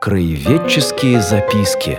Краеведческие 0.00 1.20
записки. 1.20 1.98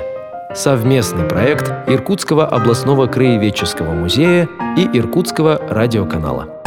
Совместный 0.55 1.27
проект 1.27 1.69
Иркутского 1.89 2.47
областного 2.47 3.07
краеведческого 3.07 3.91
музея 3.91 4.47
и 4.77 4.97
Иркутского 4.97 5.57
радиоканала. 5.69 6.58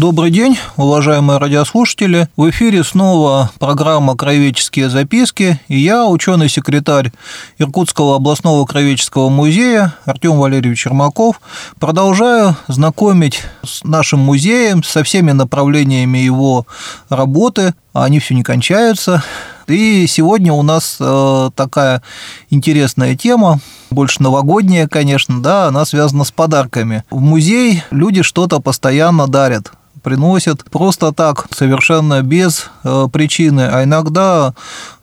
Добрый 0.00 0.30
день, 0.30 0.56
уважаемые 0.78 1.38
радиослушатели. 1.38 2.26
В 2.34 2.48
эфире 2.48 2.84
снова 2.84 3.50
программа 3.58 4.16
«Краеведческие 4.16 4.88
записки» 4.88 5.60
и 5.68 5.78
я, 5.78 6.06
ученый-секретарь 6.06 7.12
Иркутского 7.58 8.16
областного 8.16 8.64
краеведческого 8.64 9.28
музея 9.28 9.94
Артем 10.06 10.38
Валерьевич 10.38 10.86
Ермаков, 10.86 11.42
продолжаю 11.78 12.56
знакомить 12.66 13.42
с 13.62 13.84
нашим 13.84 14.20
музеем, 14.20 14.82
со 14.82 15.04
всеми 15.04 15.32
направлениями 15.32 16.16
его 16.16 16.66
работы. 17.10 17.74
Они 17.92 18.20
все 18.20 18.34
не 18.34 18.42
кончаются. 18.42 19.22
И 19.66 20.06
сегодня 20.06 20.54
у 20.54 20.62
нас 20.62 20.96
э, 20.98 21.50
такая 21.54 22.00
интересная 22.48 23.16
тема, 23.16 23.60
больше 23.90 24.22
новогодняя, 24.22 24.88
конечно, 24.88 25.42
да, 25.42 25.66
она 25.66 25.84
связана 25.84 26.24
с 26.24 26.30
подарками. 26.30 27.04
В 27.10 27.20
музей 27.20 27.82
люди 27.90 28.22
что-то 28.22 28.60
постоянно 28.60 29.26
дарят 29.26 29.72
приносят 30.00 30.64
просто 30.70 31.12
так, 31.12 31.46
совершенно 31.54 32.22
без 32.22 32.70
э, 32.84 33.08
причины, 33.12 33.62
а 33.62 33.84
иногда 33.84 34.54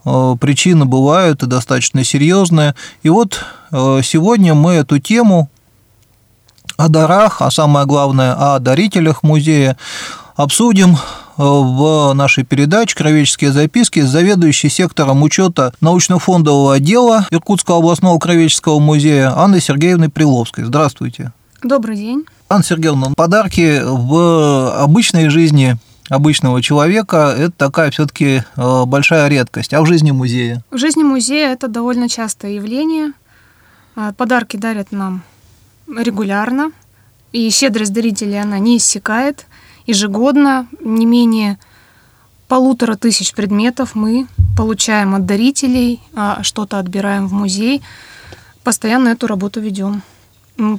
э, 0.06 0.36
причины 0.40 0.86
бывают 0.86 1.44
и 1.44 1.48
достаточно 1.48 2.04
серьезные. 2.04 2.76
И 3.04 3.10
вот 3.10 3.44
э, 3.72 4.02
сегодня 4.04 4.54
мы 4.54 4.74
эту 4.74 5.00
тему 5.00 5.50
о 6.78 6.90
дарах, 6.90 7.42
а 7.42 7.52
самое 7.52 7.86
главное 7.86 8.34
о 8.34 8.60
дарителях 8.60 9.24
музея 9.24 9.78
обсудим 10.36 10.98
в 11.38 12.14
нашей 12.14 12.44
передаче 12.44 12.96
«Кровеческие 12.96 13.52
записки» 13.52 14.00
с 14.00 14.10
заведующей 14.10 14.70
сектором 14.70 15.22
учета 15.22 15.72
научно-фондового 15.82 16.74
отдела 16.74 17.28
Иркутского 17.30 17.78
областного 17.78 18.18
кровеческого 18.18 18.80
музея 18.80 19.38
Анной 19.38 19.62
Сергеевной 19.62 20.10
Приловской. 20.10 20.64
Здравствуйте. 20.64 21.32
Добрый 21.68 21.98
день. 21.98 22.24
Анна 22.48 22.64
Сергеевна, 22.64 23.08
подарки 23.14 23.82
в 23.84 24.82
обычной 24.82 25.28
жизни 25.28 25.76
обычного 26.08 26.62
человека– 26.62 27.36
это 27.38 27.52
такая 27.52 27.92
все-таки 27.92 28.42
э, 28.56 28.86
большая 28.86 29.28
редкость. 29.28 29.74
А 29.74 29.82
в 29.82 29.86
жизни 29.86 30.12
музея? 30.12 30.64
В 30.72 30.78
жизни 30.78 31.04
музея 31.04 31.52
это 31.52 31.68
довольно 31.68 32.08
частое 32.08 32.52
явление. 32.52 33.12
А, 33.98 34.14
подарки 34.14 34.56
дарят 34.56 34.94
нам 34.94 35.24
регулярно, 35.94 36.72
и 37.34 37.50
щедрость 37.50 37.92
дарителей 37.92 38.42
она 38.42 38.60
не 38.60 38.78
иссякает. 38.78 39.46
Ежегодно 39.86 40.68
не 40.80 41.06
менее 41.06 41.60
полутора 42.48 42.96
тысяч 42.96 43.34
предметов 43.34 43.94
мы 43.94 44.28
получаем 44.56 45.16
от 45.16 45.26
дарителей, 45.26 46.00
а 46.16 46.44
что-то 46.44 46.80
отбираем 46.80 47.28
в 47.28 47.34
музей. 47.34 47.82
Постоянно 48.64 49.10
эту 49.10 49.28
работу 49.28 49.60
ведем. 49.60 50.02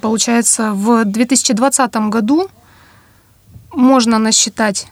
Получается, 0.01 0.73
в 0.73 1.05
2020 1.05 1.97
году 2.11 2.49
можно 3.73 4.19
насчитать 4.19 4.89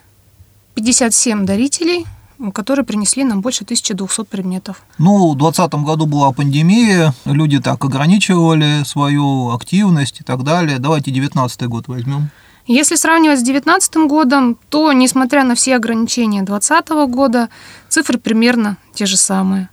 57 0.75 1.45
дарителей, 1.45 2.05
которые 2.53 2.85
принесли 2.85 3.23
нам 3.23 3.41
больше 3.41 3.63
1200 3.63 4.23
предметов. 4.25 4.81
Ну, 4.97 5.31
в 5.31 5.37
2020 5.37 5.85
году 5.85 6.05
была 6.05 6.31
пандемия, 6.31 7.13
люди 7.25 7.59
так 7.59 7.83
ограничивали 7.83 8.83
свою 8.85 9.51
активность 9.51 10.21
и 10.21 10.23
так 10.23 10.43
далее. 10.43 10.79
Давайте 10.79 11.11
2019 11.11 11.63
год 11.63 11.87
возьмем. 11.87 12.29
Если 12.67 12.95
сравнивать 12.95 13.39
с 13.39 13.43
2019 13.43 13.95
годом, 14.07 14.57
то, 14.69 14.91
несмотря 14.91 15.43
на 15.43 15.55
все 15.55 15.75
ограничения 15.75 16.43
2020 16.43 16.89
года, 17.09 17.49
цифры 17.89 18.19
примерно 18.19 18.77
те 18.93 19.05
же 19.05 19.17
самые. 19.17 19.69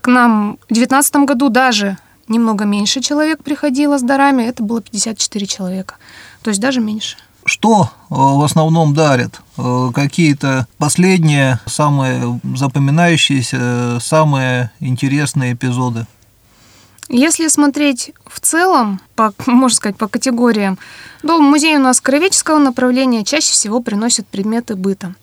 К 0.00 0.08
нам 0.08 0.58
в 0.68 0.72
2019 0.72 1.16
году 1.26 1.50
даже 1.50 1.98
немного 2.28 2.64
меньше 2.64 3.00
человек 3.00 3.42
приходило 3.42 3.98
с 3.98 4.02
дарами, 4.02 4.42
это 4.42 4.62
было 4.62 4.80
54 4.80 5.46
человека. 5.46 5.96
То 6.42 6.50
есть 6.50 6.60
даже 6.60 6.80
меньше. 6.80 7.16
Что 7.44 7.84
э, 7.84 8.14
в 8.14 8.42
основном 8.42 8.94
дарят? 8.94 9.40
Э, 9.56 9.90
какие-то 9.94 10.66
последние, 10.76 11.60
самые 11.66 12.40
запоминающиеся, 12.56 13.98
самые 14.00 14.70
интересные 14.80 15.54
эпизоды? 15.54 16.06
Если 17.08 17.48
смотреть 17.48 18.12
в 18.26 18.38
целом, 18.40 19.00
по, 19.16 19.32
можно 19.46 19.74
сказать, 19.74 19.96
по 19.96 20.08
категориям, 20.08 20.78
то 21.22 21.40
музей 21.40 21.76
у 21.76 21.80
нас 21.80 22.02
краеведческого 22.02 22.58
направления 22.58 23.24
чаще 23.24 23.52
всего 23.52 23.80
приносят 23.80 24.26
предметы 24.26 24.76
быта. 24.76 25.14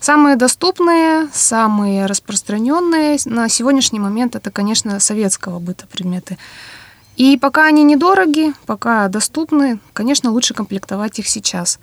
Самые 0.00 0.36
доступные, 0.36 1.28
самые 1.32 2.06
распространенные 2.06 3.18
на 3.24 3.48
сегодняшний 3.48 3.98
момент 3.98 4.36
это, 4.36 4.50
конечно, 4.50 5.00
советского 5.00 5.58
быта 5.58 5.86
предметы. 5.86 6.38
И 7.16 7.36
пока 7.36 7.66
они 7.66 7.82
недороги, 7.82 8.52
пока 8.64 9.08
доступны, 9.08 9.80
конечно, 9.92 10.30
лучше 10.30 10.54
комплектовать 10.54 11.18
их 11.18 11.26
сейчас. 11.26 11.80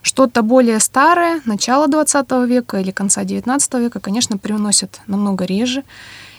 Что-то 0.00 0.42
более 0.42 0.78
старое, 0.78 1.40
начало 1.44 1.88
20 1.88 2.30
века 2.46 2.78
или 2.78 2.92
конца 2.92 3.24
19 3.24 3.74
века, 3.74 3.98
конечно, 3.98 4.38
приносят 4.38 5.00
намного 5.08 5.44
реже. 5.44 5.82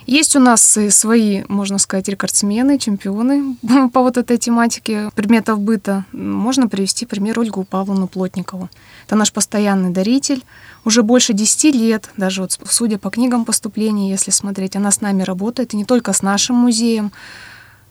Есть 0.08 0.38
у 0.38 0.40
нас 0.40 0.80
свои, 0.90 1.44
можно 1.50 1.78
сказать, 1.78 2.08
рекордсмены, 2.08 2.80
чемпионы 2.80 3.58
по 3.94 4.02
вот 4.02 4.16
этой 4.16 4.38
тематике 4.38 5.10
предметов 5.14 5.60
быта. 5.60 6.06
Можно 6.14 6.70
привести 6.70 7.06
пример 7.06 7.38
Ольгу 7.38 7.66
Павловну 7.66 8.08
Плотникову. 8.08 8.70
Это 9.06 9.18
наш 9.18 9.34
постоянный 9.34 9.90
даритель. 9.90 10.46
Уже 10.86 11.04
больше 11.04 11.34
10 11.34 11.76
лет, 11.76 12.10
даже 12.16 12.42
вот 12.42 12.58
судя 12.70 12.98
по 12.98 13.10
книгам 13.10 13.44
поступления, 13.44 14.10
если 14.10 14.32
смотреть, 14.32 14.78
она 14.78 14.92
с 14.92 15.02
нами 15.02 15.24
работает, 15.24 15.74
и 15.74 15.78
не 15.78 15.84
только 15.84 16.14
с 16.14 16.22
нашим 16.22 16.56
музеем. 16.56 17.12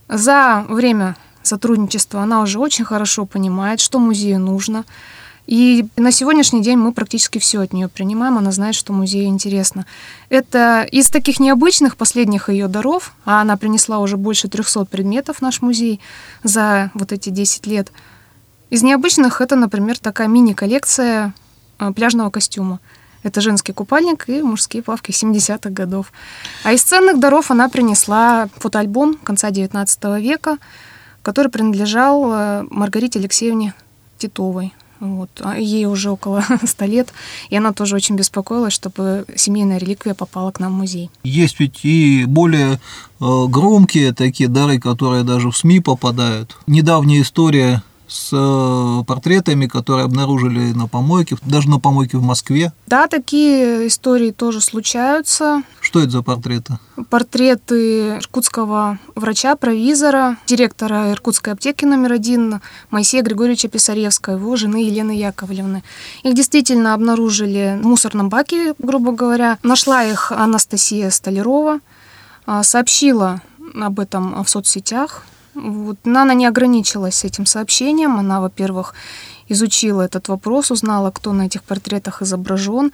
За 0.09 0.65
время 0.71 1.17
сотрудничества 1.43 2.23
она 2.23 2.41
уже 2.41 2.59
очень 2.59 2.87
хорошо 2.87 3.27
понимает, 3.27 3.79
что 3.81 3.99
музею 3.99 4.41
нужно, 4.41 4.87
и 5.47 5.87
на 5.97 6.11
сегодняшний 6.11 6.61
день 6.61 6.77
мы 6.77 6.93
практически 6.93 7.39
все 7.39 7.61
от 7.61 7.73
нее 7.73 7.89
принимаем. 7.89 8.37
Она 8.37 8.51
знает, 8.51 8.75
что 8.75 8.93
музею 8.93 9.27
интересно. 9.27 9.87
Это 10.29 10.87
из 10.91 11.09
таких 11.09 11.39
необычных 11.39 11.97
последних 11.97 12.49
ее 12.49 12.67
даров, 12.67 13.15
а 13.25 13.41
она 13.41 13.57
принесла 13.57 14.01
уже 14.01 14.17
больше 14.17 14.49
300 14.49 14.87
предметов 14.87 15.39
в 15.39 15.43
наш 15.43 15.63
музей 15.63 16.01
за 16.43 16.91
вот 16.95 17.13
эти 17.13 17.31
10 17.31 17.67
лет. 17.67 17.93
Из 18.71 18.83
необычных 18.83 19.41
это, 19.41 19.55
например, 19.55 19.99
такая 19.99 20.27
мини-коллекция 20.27 21.33
а, 21.79 21.93
пляжного 21.93 22.31
костюма. 22.31 22.81
Это 23.23 23.41
женский 23.41 23.73
купальник 23.73 24.29
и 24.29 24.43
мужские 24.43 24.83
плавки 24.83 25.13
70-х 25.13 25.71
годов. 25.71 26.13
А 26.65 26.73
из 26.73 26.83
ценных 26.83 27.21
даров 27.21 27.53
она 27.53 27.69
принесла 27.69 28.49
фотоальбом 28.57 29.15
конца 29.15 29.51
19 29.53 30.05
века, 30.21 30.59
который 31.23 31.51
принадлежал 31.51 32.33
э, 32.33 32.65
Маргарите 32.71 33.19
Алексеевне 33.19 33.75
Титовой. 34.19 34.73
Вот. 35.01 35.31
А 35.41 35.59
ей 35.59 35.87
уже 35.87 36.11
около 36.11 36.45
100 36.65 36.85
лет, 36.87 37.13
и 37.51 37.57
она 37.57 37.73
тоже 37.73 37.97
очень 37.97 38.17
беспокоилась, 38.17 38.73
чтобы 38.73 39.25
семейная 39.37 39.79
реликвия 39.79 40.15
попала 40.15 40.51
к 40.51 40.61
нам 40.61 40.73
в 40.73 40.77
музей. 40.77 41.11
Есть 41.25 41.61
ведь 41.61 41.85
и 41.85 42.25
более 42.27 42.75
э, 42.75 42.79
громкие 43.19 44.13
такие 44.13 44.49
дары, 44.49 44.79
которые 44.79 45.25
даже 45.25 45.51
в 45.51 45.57
СМИ 45.57 45.81
попадают. 45.81 46.57
Недавняя 46.67 47.23
история 47.23 47.83
с 48.09 48.31
э, 48.33 49.05
портретами, 49.05 49.67
которые 49.67 50.05
обнаружили 50.05 50.73
на 50.73 50.87
помойке, 50.87 51.37
даже 51.43 51.69
на 51.69 51.79
помойке 51.79 52.19
в 52.19 52.23
Москве. 52.23 52.73
Да, 52.87 53.09
такие 53.09 53.89
истории 53.89 54.31
тоже 54.31 54.61
случаются. 54.61 55.63
Что 55.81 56.01
это 56.01 56.11
за 56.11 56.23
портреты? 56.23 56.79
Портреты 57.11 58.17
иркутского 58.17 58.99
врача-провизора, 59.15 60.37
директора 60.47 61.13
Иркутской 61.13 61.53
аптеки 61.53 61.85
номер 61.85 62.13
один 62.13 62.61
Моисея 62.91 63.23
Григорьевича 63.23 63.69
Писаревского, 63.69 64.37
его 64.37 64.57
жены 64.57 64.85
Елены 64.85 65.13
Яковлевны. 65.13 65.83
Их 66.23 66.35
действительно 66.35 66.95
обнаружили 66.95 67.79
в 67.83 67.87
мусорном 67.87 68.29
баке, 68.29 68.75
грубо 68.79 69.13
говоря. 69.13 69.59
Нашла 69.63 70.05
их 70.05 70.33
Анастасия 70.33 71.11
Столярова, 71.11 71.81
а, 72.47 72.63
сообщила 72.63 73.43
об 73.75 74.01
этом 74.01 74.45
в 74.45 74.49
соцсетях, 74.49 75.25
вот. 75.57 75.97
Нана 76.05 76.33
не 76.33 76.47
ограничилась 76.47 77.25
этим 77.25 77.47
сообщением. 77.47 78.19
Она, 78.19 78.41
во-первых, 78.41 78.95
изучила 79.49 80.03
этот 80.03 80.29
вопрос, 80.29 80.71
узнала, 80.71 81.11
кто 81.11 81.33
на 81.33 81.47
этих 81.47 81.63
портретах 81.63 82.23
изображен. 82.23 82.93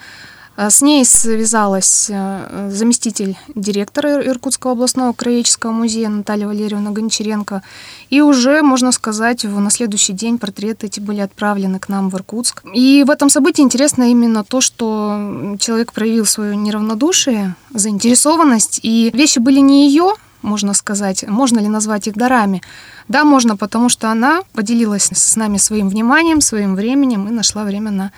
А 0.54 0.68
с 0.68 0.82
ней 0.82 1.04
связалась 1.06 2.08
э, 2.10 2.70
заместитель 2.70 3.38
директора 3.54 4.22
Иркутского 4.22 4.74
областного 4.74 5.14
краеведческого 5.14 5.72
музея 5.72 6.10
Наталья 6.10 6.46
Валерьевна 6.46 6.90
Гончаренко. 6.90 7.62
И 8.10 8.20
уже, 8.20 8.60
можно 8.62 8.92
сказать, 8.92 9.44
на 9.44 9.70
следующий 9.70 10.12
день 10.12 10.38
портреты 10.38 10.88
эти 10.88 11.00
были 11.00 11.20
отправлены 11.20 11.78
к 11.78 11.88
нам 11.88 12.10
в 12.10 12.16
Иркутск. 12.16 12.64
И 12.74 13.02
в 13.06 13.10
этом 13.10 13.30
событии 13.30 13.62
интересно 13.62 14.10
именно 14.10 14.44
то, 14.44 14.60
что 14.60 15.56
человек 15.58 15.94
проявил 15.94 16.26
свое 16.26 16.54
неравнодушие, 16.54 17.54
заинтересованность, 17.72 18.80
и 18.82 19.10
вещи 19.14 19.38
были 19.38 19.60
не 19.60 19.88
ее, 19.88 20.12
можно 20.42 20.74
сказать. 20.74 21.24
Можно 21.26 21.60
ли 21.60 21.68
назвать 21.68 22.08
их 22.08 22.14
дарами? 22.14 22.62
Да, 23.08 23.24
можно, 23.24 23.56
потому 23.56 23.88
что 23.88 24.10
она 24.10 24.42
поделилась 24.52 25.08
с 25.12 25.36
нами 25.36 25.56
своим 25.58 25.88
вниманием, 25.88 26.40
своим 26.40 26.74
временем 26.74 27.28
и 27.28 27.30
нашла 27.30 27.64
время 27.64 27.90
на 27.90 28.12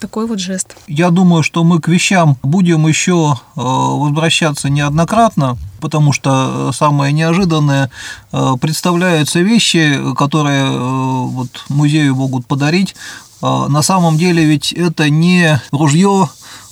такой 0.00 0.26
вот 0.26 0.38
жест. 0.38 0.76
Я 0.86 1.10
думаю, 1.10 1.42
что 1.42 1.64
мы 1.64 1.80
к 1.80 1.88
вещам 1.88 2.36
будем 2.42 2.86
еще 2.86 3.38
э, 3.56 3.60
возвращаться 3.60 4.68
неоднократно, 4.68 5.56
потому 5.80 6.12
что 6.12 6.68
э, 6.70 6.72
самое 6.74 7.12
неожиданное 7.12 7.90
э, 8.32 8.52
представляются 8.60 9.40
вещи, 9.40 9.98
которые 10.14 10.70
вот 10.70 11.64
музею 11.68 12.16
могут 12.16 12.46
подарить. 12.46 12.94
На 13.40 13.82
самом 13.82 14.16
деле 14.16 14.44
ведь 14.44 14.72
это 14.72 15.10
не 15.10 15.60
ружье 15.70 16.28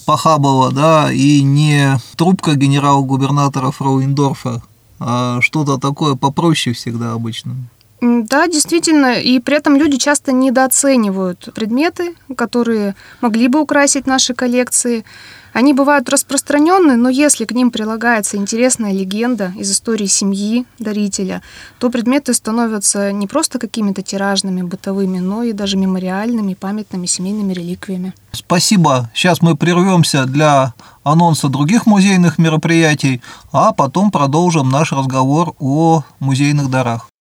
Пахабова, 0.06 0.72
да, 0.72 1.12
и 1.12 1.43
не 1.43 1.98
трубка 2.16 2.55
генерал-губернатора 2.55 3.70
Фрауиндорфа, 3.70 4.62
а 5.04 5.40
что-то 5.40 5.78
такое 5.78 6.14
попроще 6.14 6.75
всегда 6.75 7.12
обычно. 7.12 7.54
Да, 8.00 8.49
действительно, 8.49 9.14
и 9.14 9.38
при 9.38 9.56
этом 9.56 9.76
люди 9.76 9.96
часто 9.96 10.32
недооценивают 10.32 11.50
предметы, 11.54 12.16
которые 12.37 12.96
могли 13.20 13.46
бы 13.46 13.60
украсить 13.60 14.08
наши 14.08 14.34
коллекции. 14.34 15.04
Они 15.52 15.75
бывают 15.75 16.08
распространенны, 16.08 16.96
но 16.96 17.10
если 17.10 17.44
к 17.44 17.52
ним 17.52 17.70
прилагается 17.70 18.38
интересная 18.38 18.93
легенда 18.93 19.52
из 19.56 19.70
истории 19.70 20.06
семьи 20.06 20.66
дарителя, 20.78 21.43
то 21.78 21.90
предметы 21.90 22.32
становятся 22.32 23.12
не 23.12 23.26
просто 23.26 23.58
какими-то 23.58 24.02
тиражными, 24.02 24.62
бытовыми, 24.62 25.19
но 25.19 25.43
и 25.43 25.52
даже 25.52 25.76
мемориальными, 25.76 26.54
памятными 26.54 27.06
семейными 27.06 27.52
реликвиями. 27.52 28.14
Спасибо. 28.32 29.10
Сейчас 29.14 29.43
мы 29.43 29.56
прервемся 29.56 30.25
для 30.25 30.72
анонса 31.04 31.49
других 31.49 31.84
музейных 31.84 32.38
мероприятий, 32.38 33.20
а 33.52 33.72
потом 33.72 34.10
продолжим 34.10 34.70
наш 34.70 34.93
разговор 34.93 35.55
о 35.58 36.02
музейных 36.19 36.70
дарах. 36.70 37.12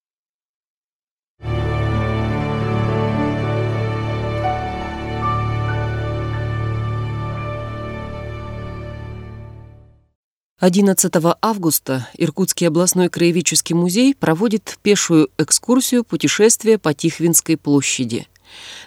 11 10.62 11.12
августа 11.42 12.08
Иркутский 12.19 12.68
областной 12.68 13.10
краеведческий 13.10 13.74
музей 13.74 14.13
проводит 14.13 14.78
пешую 14.84 15.31
экскурсию 15.40 16.04
путешествия 16.04 16.78
по 16.78 16.94
Тихвинской 16.94 17.58
площади. 17.58 18.28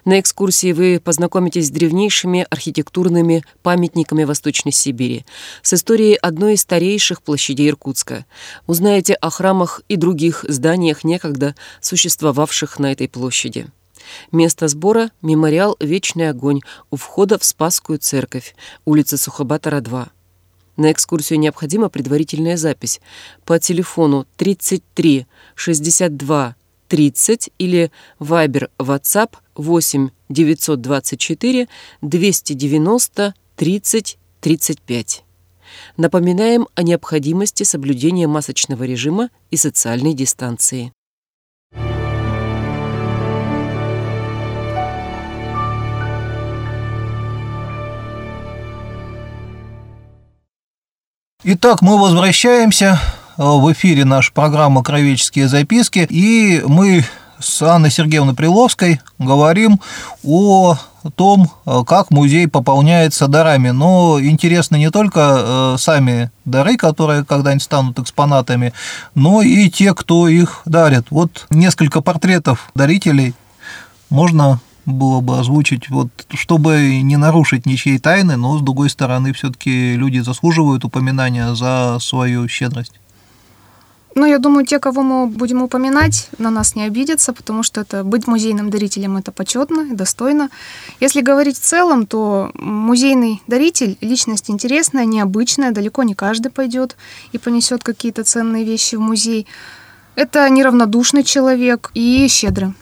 На 0.05 0.21
экскурсии 0.21 0.71
вы 0.71 1.01
познакомитесь 1.03 1.67
с 1.67 1.71
древнейшими 1.71 2.47
архитектурными 2.49 3.43
памятниками 3.65 4.23
Восточной 4.23 4.71
Сибири, 4.71 5.27
с 5.63 5.73
историей 5.73 6.15
одной 6.15 6.55
из 6.55 6.61
старейших 6.61 7.23
площадей 7.23 7.71
Иркутска. 7.71 8.25
Узнаете 8.69 9.15
о 9.15 9.31
храмах 9.31 9.81
и 9.89 9.97
других 9.97 10.45
зданиях, 10.47 11.03
некогда 11.03 11.57
существовавших 11.81 12.79
на 12.79 12.93
этой 12.93 13.09
площади. 13.09 13.67
Место 14.31 14.69
сбора– 14.69 15.11
мемориал 15.23 15.77
«Вечный 15.81 16.31
огонь» 16.31 16.61
у 16.93 16.97
входа 16.97 17.37
в 17.37 17.45
Спасскую 17.45 17.99
церковь, 17.99 18.55
улица 18.85 19.19
Сухобатора, 19.19 19.81
2. 19.81 20.09
На 20.77 20.91
экскурсию 20.91 21.39
необходима 21.39 21.89
предварительная 21.89 22.57
запись 22.57 23.01
по 23.45 23.59
телефону 23.59 24.27
33 24.37 25.27
62 25.55 26.57
30 26.89 27.51
или 27.59 27.91
Viber 28.21 28.69
WhatsApp 28.79 29.33
8 29.55 30.11
924 30.29 31.69
290 32.03 33.35
30 33.57 34.19
35. 34.41 35.25
Напоминаем 35.97 36.69
о 36.75 36.83
необходимости 36.83 37.63
соблюдения 37.63 38.27
масочного 38.27 38.85
режима 38.85 39.31
и 39.51 39.57
социальной 39.57 40.15
дистанции. 40.15 40.93
Итак, 51.47 51.83
мы 51.83 52.01
возвращаемся 52.01 52.99
э, 53.37 53.43
в 53.43 53.71
эфире 53.75 54.07
наша 54.07 54.33
программа 54.33 54.83
«Кровеческие 54.83 55.47
записки», 55.47 56.07
и 56.09 56.63
мы 56.67 57.05
с 57.39 57.61
Анной 57.61 57.91
Сергеевной 57.91 58.33
Приловской 58.33 59.03
говорим 59.19 59.79
о 60.23 60.79
том, 61.15 61.51
э, 61.67 61.83
как 61.87 62.11
музей 62.11 62.49
пополняется 62.49 63.29
дарами. 63.29 63.69
Но 63.73 64.19
интересно 64.23 64.77
не 64.77 64.91
только 64.91 65.21
э, 65.21 65.77
сами 65.79 66.31
дары, 66.47 66.79
которые 66.79 67.27
когда-нибудь 67.27 67.63
станут 67.63 67.99
экспонатами, 67.99 68.73
но 69.15 69.43
и 69.43 69.69
те, 69.69 69.93
кто 69.93 70.29
их 70.29 70.63
дарит. 70.65 71.09
Вот 71.11 71.45
несколько 71.51 72.01
портретов 72.01 72.71
дарителей 72.75 73.35
можно 74.09 74.61
было 74.87 75.21
бы 75.21 75.39
озвучить, 75.39 75.89
вот, 75.91 76.09
чтобы 76.35 77.01
не 77.03 77.17
нарушить 77.17 77.67
ничьей 77.67 77.99
тайны, 77.99 78.37
но, 78.37 78.59
с 78.59 78.63
другой 78.63 78.91
стороны, 78.91 79.33
все 79.33 79.51
таки 79.51 79.97
люди 79.97 80.19
заслуживают 80.19 80.85
упоминания 80.85 81.55
за 81.55 81.99
свою 82.01 82.49
щедрость. 82.49 83.01
Ну, 84.17 84.27
я 84.27 84.39
думаю, 84.39 84.65
те, 84.65 84.79
кого 84.79 85.03
мы 85.03 85.27
будем 85.27 85.63
упоминать, 85.63 86.29
на 86.39 86.51
нас 86.51 86.77
не 86.77 86.85
обидятся, 86.85 87.33
потому 87.33 87.65
что 87.65 87.81
это 87.81 88.05
быть 88.05 88.29
музейным 88.29 88.71
дарителем 88.71 89.17
это 89.17 89.33
почетно 89.33 89.89
и 89.91 89.95
достойно. 89.95 90.51
Если 91.01 91.21
говорить 91.21 91.59
в 91.59 91.63
целом, 91.63 92.07
то 92.07 92.53
музейный 92.55 93.43
даритель 93.49 93.99
личность 94.01 94.51
интересная, 94.51 95.05
необычная, 95.05 95.73
далеко 95.73 96.05
не 96.05 96.15
каждый 96.15 96.53
пойдет 96.53 96.97
и 97.33 97.39
понесет 97.39 97.83
какие-то 97.83 98.23
ценные 98.23 98.65
вещи 98.65 98.95
в 98.95 99.01
музей. 99.01 99.49
Это 100.15 100.49
неравнодушный 100.49 101.25
человек 101.25 101.91
и 101.95 102.29
щедрый. 102.29 102.75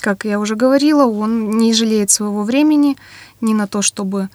Как 0.00 0.24
я 0.24 0.38
уже 0.38 0.54
говорила, 0.56 1.06
он 1.06 1.50
не 1.58 1.74
жалеет 1.74 2.10
своего 2.10 2.42
времени 2.44 2.96
ни 3.40 3.54
на 3.54 3.66
то, 3.66 3.82
чтобы 3.82 4.28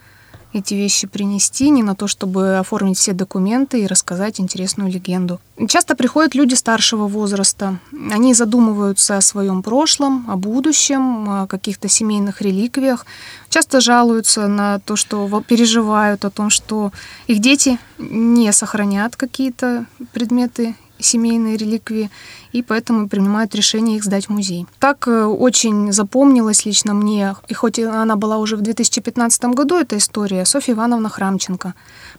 эти 0.54 0.76
вещи 0.76 1.08
принести, 1.08 1.70
ни 1.70 1.82
на 1.82 1.96
то, 1.96 2.08
чтобы 2.08 2.58
оформить 2.58 2.98
все 2.98 3.14
документы 3.14 3.82
и 3.82 3.88
рассказать 3.88 4.40
интересную 4.40 4.92
легенду. 4.92 5.40
Часто 5.68 5.96
приходят 5.96 6.36
люди 6.36 6.54
старшего 6.54 7.08
возраста. 7.08 7.80
Они 8.12 8.34
задумываются 8.34 9.18
о 9.18 9.22
своем 9.22 9.64
прошлом, 9.64 10.30
о 10.30 10.36
будущем, 10.36 11.28
о 11.30 11.48
каких-то 11.48 11.88
семейных 11.88 12.42
реликвиях. 12.42 13.06
Часто 13.50 13.82
жалуются 13.82 14.48
на 14.48 14.80
то, 14.80 14.96
что 14.96 15.42
переживают 15.48 16.24
о 16.24 16.30
том, 16.30 16.50
что 16.50 16.92
их 17.28 17.40
дети 17.40 17.80
не 17.98 18.52
сохранят 18.54 19.16
какие-то 19.16 19.86
предметы 20.12 20.76
семейные 21.04 21.58
реликвии, 21.58 22.10
и 22.52 22.62
поэтому 22.62 23.10
принимают 23.10 23.56
решение 23.56 23.98
их 23.98 24.04
сдать 24.04 24.28
в 24.28 24.30
музей. 24.30 24.66
Так 24.80 25.08
э, 25.08 25.26
очень 25.26 25.92
запомнилась 25.92 26.66
лично 26.66 26.94
мне, 26.94 27.36
и 27.48 27.54
хоть 27.54 27.80
она 27.80 28.16
была 28.16 28.38
уже 28.38 28.56
в 28.56 28.62
2015 28.62 29.44
году, 29.46 29.78
эта 29.78 29.98
история, 29.98 30.46
Софья 30.46 30.74
Ивановна 30.74 31.10
Храмченко 31.10 31.74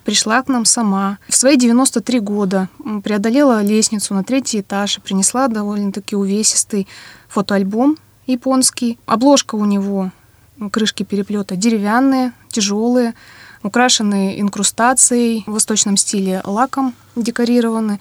пришла 0.05 0.43
к 0.43 0.49
нам 0.49 0.65
сама. 0.65 1.19
В 1.29 1.37
свои 1.37 1.57
93 1.57 2.21
года 2.21 2.69
преодолела 3.03 3.63
лестницу 3.63 4.15
на 4.15 4.25
третий 4.25 4.61
этаж 4.61 4.99
и 4.99 5.01
принесла 5.01 5.49
довольно-таки 5.49 6.17
увесистый 6.17 6.87
фотоальбом 7.29 7.97
японский. 8.27 8.99
Обложка 9.07 9.55
у 9.55 9.65
него, 9.65 10.11
крышки 10.71 11.03
переплета 11.03 11.57
деревянные, 11.57 12.33
тяжелые, 12.49 13.15
украшенные 13.63 14.41
инкрустацией 14.41 15.45
в 15.47 15.53
восточном 15.53 15.97
стиле 15.97 16.43
лаком 16.45 16.95
декорированы. 17.17 17.99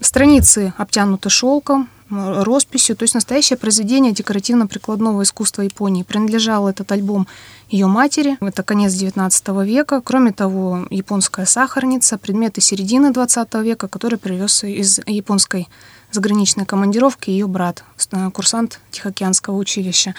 Страницы 0.00 0.74
обтянуты 0.76 1.30
шелком, 1.30 1.88
росписью, 2.10 2.96
то 2.96 3.04
есть 3.04 3.14
настоящее 3.14 3.56
произведение 3.56 4.12
декоративно-прикладного 4.12 5.22
искусства 5.22 5.62
Японии. 5.62 6.02
Принадлежал 6.02 6.68
этот 6.68 6.90
альбом 6.92 7.26
ее 7.68 7.86
матери, 7.86 8.36
это 8.40 8.62
конец 8.62 8.92
XIX 8.92 9.64
века. 9.64 10.00
Кроме 10.04 10.32
того, 10.32 10.86
японская 10.90 11.46
сахарница, 11.46 12.18
предметы 12.18 12.60
середины 12.60 13.08
XX 13.08 13.62
века, 13.62 13.88
которые 13.88 14.18
привез 14.18 14.64
из 14.64 15.00
японской 15.06 15.68
заграничной 16.10 16.66
командировки 16.66 17.30
ее 17.30 17.46
брат, 17.46 17.84
э, 18.12 18.30
курсант 18.30 18.80
Тихоокеанского 18.90 19.56
училища. 19.56 20.14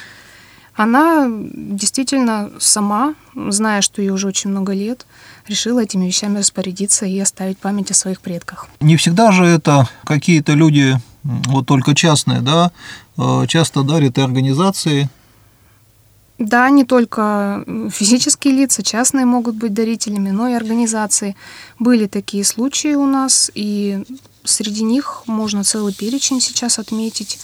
Она 0.75 1.27
действительно 1.29 2.51
сама, 2.60 3.15
зная, 3.34 3.82
что 3.82 4.01
ей 4.01 4.10
уже 4.10 4.27
очень 4.27 4.50
много 4.50 4.74
лет, 4.74 5.05
решила 5.48 5.84
этими 5.84 6.05
вещами 6.05 6.39
распорядиться 6.39 7.05
и 7.05 7.17
оставить 7.20 7.58
память 7.58 7.91
о 7.91 7.94
своих 7.94 8.20
предках. 8.20 8.67
Не 8.82 8.98
всегда 8.98 9.32
же 9.32 9.46
это 9.46 9.88
какие-то 10.03 10.53
люди, 10.53 10.98
вот 11.24 11.65
только 11.65 11.96
частные, 11.96 12.41
да, 12.41 12.72
э, 13.17 13.46
часто 13.48 13.84
дарят 13.84 14.17
и 14.17 14.22
организации. 14.22 15.10
Да, 16.38 16.70
не 16.70 16.84
только 16.84 17.63
физические 17.94 18.53
лица, 18.53 18.84
частные 18.84 19.25
могут 19.25 19.55
быть 19.55 19.74
дарителями, 19.74 20.32
но 20.32 20.50
и 20.50 20.53
организации. 20.53 21.38
Были 21.79 22.08
такие 22.08 22.44
случаи 22.44 22.96
у 22.96 23.05
нас, 23.05 23.50
и 23.55 24.03
среди 24.44 24.84
них 24.84 25.24
можно 25.27 25.63
целый 25.63 25.94
перечень 25.94 26.41
сейчас 26.41 26.77
отметить. 26.77 27.39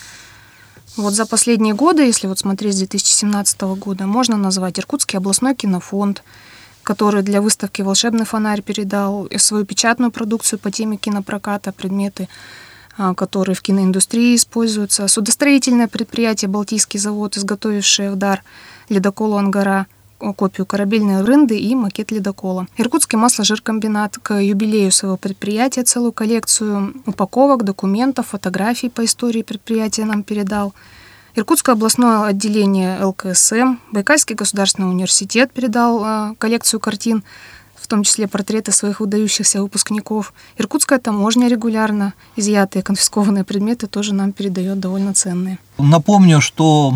Вот 0.98 1.14
за 1.14 1.26
последние 1.26 1.74
годы, 1.74 2.04
если 2.04 2.28
вот 2.28 2.40
смотреть 2.40 2.76
с 2.76 2.80
2017 2.80 3.62
года, 3.62 4.08
можно 4.08 4.36
назвать 4.36 4.78
Иркутский 4.78 5.18
областной 5.18 5.56
кинофонд, 5.56 6.22
который 6.84 7.22
для 7.22 7.42
выставки 7.42 7.82
«Волшебный 7.82 8.26
фонарь» 8.26 8.62
передал 8.62 9.30
свою 9.38 9.66
печатную 9.66 10.12
продукцию 10.12 10.60
по 10.60 10.70
теме 10.70 10.98
кинопроката, 10.98 11.72
предметы, 11.72 12.28
а, 12.98 13.14
которые 13.14 13.56
в 13.56 13.62
киноиндустрии 13.62 14.36
используются. 14.36 15.08
Судостроительное 15.08 15.88
предприятие 15.88 16.50
«Балтийский 16.50 17.00
завод», 17.00 17.38
изготовившее 17.38 18.12
в 18.12 18.18
дар 18.18 18.44
ледоколу 18.90 19.38
«Ангара», 19.38 19.88
копию 20.36 20.66
корабельной 20.66 21.24
рынды 21.24 21.58
и 21.58 21.76
макет 21.76 22.12
ледокола. 22.12 22.68
Иркутский 22.78 23.18
масло-жиркомбинат 23.18 24.18
к 24.18 24.40
юбилею 24.40 24.92
своего 24.92 25.18
предприятия 25.18 25.84
целую 25.84 26.12
коллекцию 26.12 26.94
упаковок, 27.06 27.64
документов, 27.64 28.28
фотографий 28.28 28.90
по 28.90 29.04
истории 29.04 29.42
предприятия 29.42 30.06
нам 30.06 30.24
передал. 30.24 30.74
Иркутское 31.36 31.76
областное 31.76 32.26
отделение 32.26 33.04
ЛКСМ, 33.04 33.78
Байкальский 33.92 34.36
государственный 34.36 34.90
университет 34.90 35.52
передал 35.52 36.04
э, 36.04 36.36
коллекцию 36.38 36.80
картин 36.80 37.24
том 37.92 38.04
числе 38.04 38.28
портреты 38.28 38.72
своих 38.72 39.02
выдающихся 39.02 39.62
выпускников. 39.62 40.34
Иркутская 40.58 40.98
таможня 40.98 41.50
регулярно 41.50 42.14
изъятые 42.38 42.84
конфискованные 42.84 43.44
предметы 43.44 43.88
тоже 43.88 44.14
нам 44.14 44.32
передает 44.32 44.80
довольно 44.80 45.14
ценные. 45.14 45.60
Напомню, 45.78 46.40
что 46.40 46.94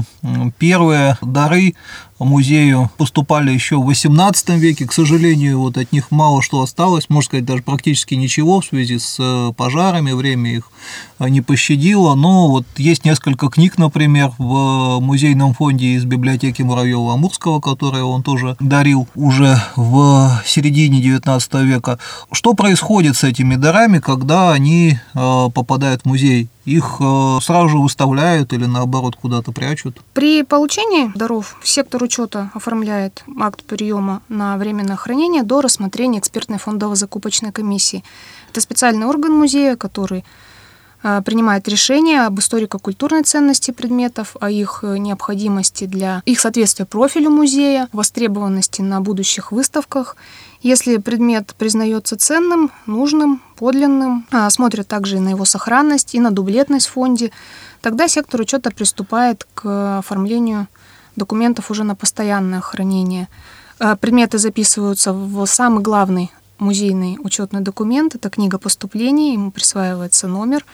первые 0.58 1.18
дары 1.22 1.76
музею 2.24 2.90
поступали 2.98 3.52
еще 3.52 3.76
в 3.78 3.90
XVIII 3.90 4.58
веке. 4.58 4.86
К 4.88 4.94
сожалению, 4.94 5.60
вот 5.60 5.78
от 5.78 5.92
них 5.92 6.12
мало 6.12 6.42
что 6.42 6.62
осталось, 6.62 7.10
можно 7.10 7.26
сказать, 7.26 7.46
даже 7.46 7.64
практически 7.64 8.14
ничего 8.14 8.62
в 8.62 8.66
связи 8.66 9.00
с 9.00 9.18
э, 9.20 9.52
пожарами, 9.54 10.14
время 10.14 10.56
их 10.56 10.72
э, 11.20 11.28
не 11.28 11.42
пощадило. 11.42 12.16
Но 12.16 12.48
вот 12.48 12.66
есть 12.78 13.04
несколько 13.04 13.50
книг, 13.50 13.78
например, 13.78 14.32
в 14.38 15.00
музейном 15.02 15.54
фонде 15.54 15.96
из 15.96 16.06
библиотеки 16.06 16.62
Муравьева-Амурского, 16.62 17.60
которые 17.60 18.04
он 18.04 18.24
тоже 18.24 18.56
дарил 18.60 19.08
уже 19.16 19.62
в 19.76 20.42
середине 20.46 21.02
XIX 21.02 21.66
века. 21.66 22.00
Что 22.32 22.54
происходит 22.54 23.18
с 23.18 23.24
этими 23.24 23.56
дарами, 23.56 24.00
когда 24.00 24.54
они 24.54 25.00
э, 25.14 25.50
попадают 25.54 26.04
в 26.04 26.06
музей? 26.06 26.50
Их 26.66 26.98
э, 27.00 27.38
сразу 27.42 27.70
же 27.70 27.78
выставляют 27.78 28.54
или 28.54 28.66
наоборот 28.66 29.16
куда-то 29.16 29.52
прячут? 29.52 30.02
При 30.14 30.44
получении 30.44 31.12
даров 31.16 31.56
сектор 31.64 32.04
учета 32.04 32.52
оформляет 32.54 33.24
акт 33.40 33.64
приема 33.64 34.22
на 34.30 34.58
временное 34.58 34.96
хранение 34.96 35.44
до 35.44 35.62
рассмотрения 35.62 36.20
экспертной 36.20 36.58
фондово-закупочной 36.58 37.52
комиссии. 37.52 38.04
Это 38.50 38.62
специальный 38.62 39.06
орган 39.06 39.32
музея, 39.34 39.76
который 39.76 40.26
принимает 41.24 41.68
решение 41.68 42.22
об 42.22 42.40
историко-культурной 42.40 43.24
ценности 43.24 43.72
предметов, 43.72 44.36
о 44.40 44.50
их 44.50 44.80
необходимости 44.84 45.86
для 45.86 46.24
их 46.26 46.40
соответствия 46.40 46.86
профилю 46.86 47.30
музея, 47.30 47.88
востребованности 47.92 48.82
на 48.82 49.02
будущих 49.02 49.52
выставках 49.52 50.16
если 50.66 50.98
предмет 50.98 51.54
признается 51.60 52.18
ценным, 52.18 52.72
нужным, 52.88 53.40
подлинным, 53.56 54.26
а, 54.32 54.50
смотрят 54.50 54.88
также 54.88 55.18
и 55.18 55.20
на 55.20 55.30
его 55.30 55.46
сохранность, 55.46 56.16
и 56.16 56.20
на 56.20 56.32
дублетность 56.32 56.88
в 56.88 56.94
фонде, 56.94 57.30
тогда 57.82 58.08
сектор 58.08 58.42
учета 58.42 58.72
приступает 58.72 59.46
к 59.54 60.00
оформлению 60.00 60.68
документов 61.16 61.70
уже 61.70 61.84
на 61.84 61.94
постоянное 61.94 62.62
хранение. 62.62 63.28
А, 63.78 63.96
предметы 63.96 64.40
записываются 64.40 65.14
в 65.14 65.46
самый 65.46 65.84
главный 65.84 66.32
музейный 66.60 67.18
учетный 67.22 67.62
документ, 67.62 68.16
это 68.16 68.30
книга 68.30 68.58
поступлений, 68.58 69.34
ему 69.34 69.52
присваивается 69.52 70.28
номер. 70.28 70.66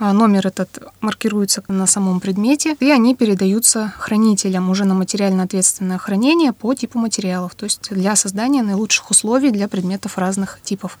А, 0.00 0.12
номер 0.12 0.46
этот 0.46 0.80
маркируется 1.00 1.62
на 1.66 1.86
самом 1.86 2.20
предмете, 2.20 2.76
и 2.78 2.90
они 2.90 3.16
передаются 3.16 3.92
хранителям 3.98 4.70
уже 4.70 4.84
на 4.84 4.94
материально-ответственное 4.94 5.98
хранение 5.98 6.52
по 6.52 6.72
типу 6.74 7.00
материалов, 7.00 7.56
то 7.56 7.64
есть 7.64 7.90
для 7.90 8.14
создания 8.14 8.62
наилучших 8.62 9.10
условий 9.10 9.50
для 9.50 9.66
предметов 9.66 10.16
разных 10.16 10.60
типов. 10.62 10.98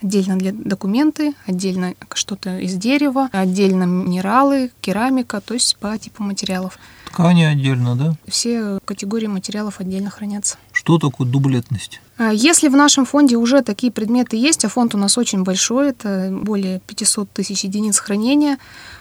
Отдельно 0.00 0.38
для 0.38 0.52
документы, 0.52 1.34
отдельно 1.44 1.94
что-то 2.14 2.58
из 2.58 2.74
дерева, 2.74 3.28
отдельно 3.32 3.82
минералы, 3.82 4.70
керамика, 4.80 5.40
то 5.40 5.54
есть 5.54 5.76
по 5.76 5.98
типу 5.98 6.22
материалов. 6.22 6.78
Ткани 7.06 7.42
отдельно, 7.42 7.96
да? 7.96 8.14
Все 8.28 8.78
категории 8.84 9.26
материалов 9.26 9.80
отдельно 9.80 10.08
хранятся. 10.08 10.56
Что 10.88 10.98
такое 10.98 11.26
дублетность? 11.26 12.00
А, 12.16 12.32
если 12.32 12.68
в 12.68 12.76
нашем 12.76 13.04
фонде 13.04 13.36
уже 13.36 13.60
такие 13.60 13.92
предметы 13.92 14.38
есть, 14.38 14.64
а 14.64 14.70
фонд 14.70 14.94
у 14.94 14.98
нас 14.98 15.18
очень 15.18 15.42
большой, 15.42 15.90
это 15.90 16.30
более 16.32 16.80
500 16.86 17.30
тысяч 17.30 17.64
единиц 17.64 17.98
хранения, 17.98 18.56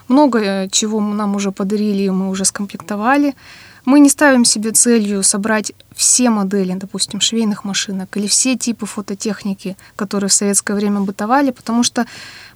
много 0.10 0.40
э, 0.40 0.68
чего 0.70 1.00
нам 1.00 1.36
уже 1.36 1.54
подарили, 1.54 2.10
мы 2.10 2.30
уже 2.30 2.44
скомплектовали, 2.44 3.36
мы 3.88 4.02
не 4.02 4.10
ставим 4.10 4.44
себе 4.44 4.72
целью 4.72 5.24
собрать 5.24 5.72
все 5.96 6.30
модели, 6.30 6.74
допустим, 6.74 7.22
швейных 7.22 7.64
машинок 7.64 8.18
или 8.18 8.28
все 8.28 8.58
типы 8.58 8.86
фототехники, 8.86 9.78
которые 9.96 10.30
в 10.30 10.34
советское 10.34 10.74
время 10.74 11.00
бытовали, 11.00 11.52
потому 11.52 11.84
что 11.84 12.06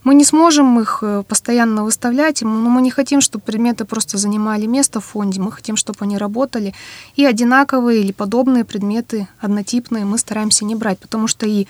мы 0.03 0.13
не 0.13 0.25
сможем 0.25 0.77
их 0.81 0.99
э, 1.01 1.23
постоянно 1.25 1.85
выставлять, 1.85 2.41
но 2.41 2.49
мы 2.49 2.81
не 2.81 2.91
хотим, 2.91 3.21
чтобы 3.21 3.45
предметы 3.45 3.85
просто 3.85 4.17
занимали 4.17 4.65
место 4.65 4.99
в 4.99 5.05
фонде, 5.05 5.39
мы 5.39 5.53
хотим, 5.53 5.77
чтобы 5.77 5.99
они 6.01 6.17
работали. 6.17 6.73
И 7.15 7.25
одинаковые 7.25 8.01
или 8.01 8.11
подобные 8.11 8.65
предметы, 8.65 9.29
однотипные, 9.39 10.03
мы 10.03 10.17
стараемся 10.17 10.65
не 10.65 10.75
брать, 10.75 10.99
потому 10.99 11.27
что 11.27 11.45
и 11.45 11.65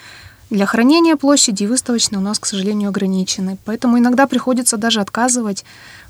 для 0.52 0.66
хранения 0.66 1.16
площади 1.16 1.64
и 1.64 1.68
выставочной 1.68 2.20
у 2.20 2.22
нас, 2.22 2.38
к 2.38 2.46
сожалению, 2.46 2.90
ограничены. 2.90 3.58
Поэтому 3.66 3.98
иногда 3.98 4.28
приходится 4.28 4.78
даже 4.78 5.00
отказывать 5.00 5.64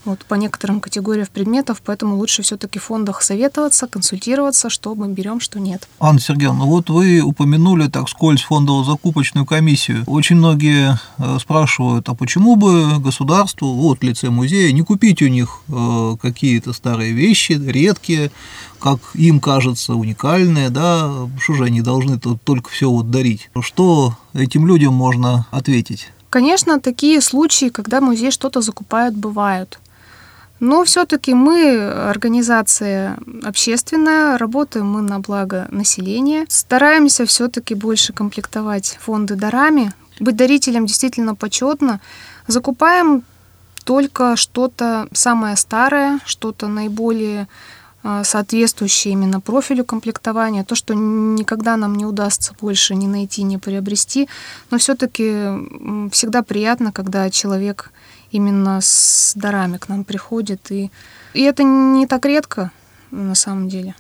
вот, 0.04 0.26
по 0.26 0.34
некоторым 0.34 0.82
категориям 0.82 1.28
предметов, 1.32 1.82
поэтому 1.86 2.16
лучше 2.16 2.42
все-таки 2.42 2.80
в 2.80 2.84
фондах 2.84 3.22
советоваться, 3.22 3.86
консультироваться, 3.86 4.72
что 4.72 4.96
мы 4.96 5.10
берем, 5.10 5.40
что 5.40 5.60
нет. 5.60 5.88
Анна 6.00 6.20
Сергеевна, 6.20 6.66
вот 6.66 6.90
вы 6.90 7.22
упомянули 7.22 7.88
так 7.88 8.10
скользь 8.10 8.42
фондово-закупочную 8.42 9.46
комиссию. 9.46 10.04
Очень 10.08 10.38
многие 10.38 11.00
э, 11.20 11.38
спрашивают, 11.40 12.10
а 12.10 12.16
почему 12.16 12.56
бы 12.56 13.00
государству, 13.00 13.74
вот 13.74 14.04
лице 14.04 14.32
музея, 14.32 14.72
не 14.72 14.82
купить 14.82 15.22
у 15.22 15.28
них 15.28 15.62
э, 15.68 16.16
какие-то 16.20 16.74
старые 16.74 17.14
вещи, 17.14 17.54
редкие, 17.54 18.32
как 18.82 19.00
им 19.14 19.40
кажется, 19.40 19.94
уникальные, 19.94 20.70
да, 20.70 21.30
что 21.40 21.54
же 21.54 21.66
они 21.66 21.82
должны 21.82 22.20
тут 22.20 22.42
только 22.44 22.70
все 22.70 22.90
вот 22.90 23.12
дарить? 23.12 23.50
Что 23.62 24.18
этим 24.34 24.68
людям 24.68 24.94
можно 24.94 25.46
ответить? 25.52 26.12
Конечно, 26.30 26.80
такие 26.80 27.22
случаи, 27.22 27.70
когда 27.70 28.02
музей 28.02 28.32
что-то 28.32 28.62
закупает, 28.62 29.16
бывают. 29.16 29.80
Но 30.60 30.84
все-таки 30.84 31.34
мы 31.34 31.78
организация 31.92 33.18
общественная, 33.44 34.38
работаем 34.38 34.88
мы 34.88 35.02
на 35.02 35.20
благо 35.20 35.68
населения. 35.72 36.46
Стараемся 36.48 37.26
все-таки 37.26 37.74
больше 37.74 38.14
комплектовать 38.14 38.98
фонды 39.02 39.36
дарами. 39.36 39.94
Быть 40.20 40.36
дарителем 40.36 40.86
действительно 40.86 41.36
почетно. 41.36 42.00
Закупаем 42.48 43.24
только 43.84 44.36
что-то 44.36 45.08
самое 45.12 45.56
старое, 45.56 46.20
что-то 46.26 46.68
наиболее 46.68 47.48
а, 48.04 48.24
соответствующее 48.24 49.14
именно 49.14 49.40
профилю 49.40 49.86
комплектования, 49.86 50.64
то, 50.64 50.76
что 50.76 50.94
никогда 50.94 51.78
нам 51.78 51.96
не 51.96 52.06
удастся 52.06 52.54
больше 52.60 52.96
не 52.96 53.08
найти, 53.08 53.44
не 53.44 53.58
приобрести. 53.58 54.28
Но 54.72 54.78
все-таки 54.78 56.10
всегда 56.12 56.42
приятно, 56.42 56.92
когда 56.92 57.30
человек 57.30 57.92
именно 58.32 58.80
с 58.82 59.34
дарами 59.36 59.78
к 59.78 59.88
нам 59.90 60.04
приходит. 60.04 60.72
И, 60.72 60.90
и 61.34 61.42
это 61.42 61.64
не 61.64 62.08
так 62.08 62.26
редко 62.26 62.72
на 63.12 63.36
самом 63.36 63.70
деле. 63.70 63.94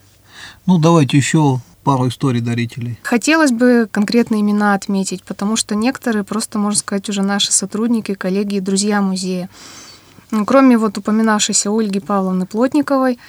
Ну, 0.65 0.79
давайте 0.79 1.17
еще 1.17 1.59
пару 1.83 2.07
историй 2.07 2.41
дарителей. 2.41 2.99
Хотелось 3.03 3.51
бы 3.51 3.87
конкретные 3.91 4.41
имена 4.41 4.73
отметить, 4.73 5.23
потому 5.23 5.55
что 5.55 5.75
некоторые 5.75 6.23
просто, 6.23 6.57
можно 6.59 6.79
сказать, 6.79 7.09
уже 7.09 7.21
наши 7.21 7.51
сотрудники, 7.51 8.13
коллеги 8.13 8.55
и 8.55 8.59
друзья 8.59 9.01
музея. 9.01 9.49
Кроме 10.45 10.77
вот 10.77 10.97
упоминавшейся 10.97 11.69
Ольги 11.71 11.99
Павловны 11.99 12.45
Плотниковой, 12.45 13.19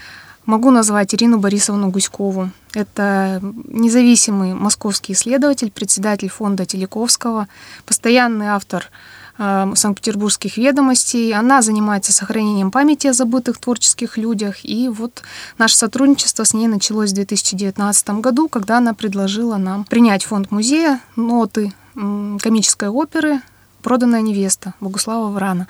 могу 0.46 0.70
назвать 0.70 1.14
Ирину 1.14 1.38
Борисовну 1.38 1.90
Гуськову. 1.90 2.50
Это 2.74 3.40
независимый 3.68 4.54
московский 4.54 5.12
исследователь, 5.12 5.70
председатель 5.70 6.28
фонда 6.28 6.64
Телековского, 6.64 7.48
постоянный 7.84 8.46
автор 8.48 8.90
Э, 9.38 9.72
Санкт-Петербургских 9.74 10.56
ведомостей. 10.56 11.32
Она 11.32 11.62
занимается 11.62 12.12
сохранением 12.12 12.70
памяти 12.70 13.08
о 13.08 13.12
забытых 13.12 13.58
творческих 13.58 14.18
людях. 14.18 14.64
И 14.64 14.88
вот 14.88 15.22
наше 15.58 15.76
сотрудничество 15.76 16.44
с 16.44 16.54
ней 16.54 16.68
началось 16.68 17.10
в 17.12 17.14
2019 17.14 18.10
году, 18.20 18.48
когда 18.48 18.78
она 18.78 18.94
предложила 18.94 19.56
нам 19.56 19.84
принять 19.84 20.24
фонд 20.24 20.50
музея 20.50 21.00
ноты 21.16 21.72
комической 21.94 22.88
оперы 22.88 23.40
«Проданная 23.82 24.22
невеста» 24.22 24.74
Богуслава 24.80 25.30
Врана. 25.30 25.66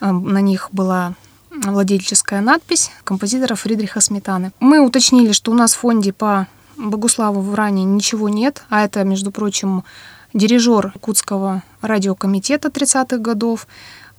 Э, 0.00 0.10
на 0.10 0.40
них 0.40 0.68
была 0.72 1.14
владельческая 1.62 2.40
надпись 2.40 2.90
композитора 3.04 3.54
Фридриха 3.54 4.00
Сметаны. 4.00 4.52
Мы 4.60 4.80
уточнили, 4.80 5.32
что 5.32 5.52
у 5.52 5.54
нас 5.54 5.74
в 5.74 5.78
фонде 5.78 6.12
по 6.12 6.46
Богуславу 6.76 7.40
Вране 7.40 7.84
ничего 7.84 8.28
нет, 8.28 8.64
а 8.68 8.84
это, 8.84 9.04
между 9.04 9.30
прочим, 9.30 9.84
дирижер 10.32 10.92
Кутского 11.00 11.62
радиокомитета 11.80 12.68
30-х 12.68 13.18
годов. 13.18 13.66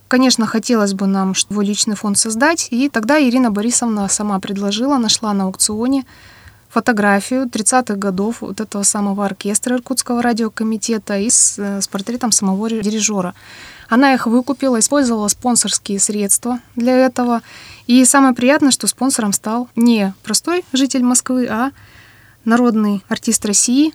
Конечно, 0.08 0.46
хотелось 0.46 0.94
бы 0.94 1.08
нам 1.08 1.36
свой 1.36 1.66
личный 1.66 1.96
фонд 1.96 2.18
создать, 2.18 2.68
и 2.72 2.90
тогда 2.90 3.22
Ирина 3.22 3.52
Борисовна 3.52 4.08
сама 4.08 4.40
предложила, 4.40 4.98
нашла 4.98 5.34
на 5.34 5.46
аукционе 5.46 6.06
фотографию 6.70 7.46
30-х 7.48 7.96
годов 7.96 8.42
вот 8.42 8.60
этого 8.60 8.84
самого 8.84 9.26
оркестра 9.26 9.76
Иркутского 9.76 10.22
радиокомитета 10.22 11.18
и 11.18 11.30
с, 11.30 11.58
э, 11.58 11.82
с 11.82 11.88
портретом 11.88 12.32
самого 12.32 12.70
дирижера. 12.70 13.34
Она 13.90 14.14
их 14.14 14.28
выкупила, 14.28 14.80
использовала 14.80 15.28
спонсорские 15.28 16.00
средства 16.00 16.60
для 16.76 16.98
этого. 16.98 17.42
И 17.88 18.04
самое 18.06 18.34
приятное, 18.34 18.72
что 18.72 18.88
спонсором 18.88 19.34
стал 19.34 19.70
не 19.76 20.14
простой 20.24 20.66
житель 20.74 21.04
Москвы, 21.04 21.48
а 21.48 21.72
народный 22.46 23.04
артист 23.08 23.46
России, 23.46 23.94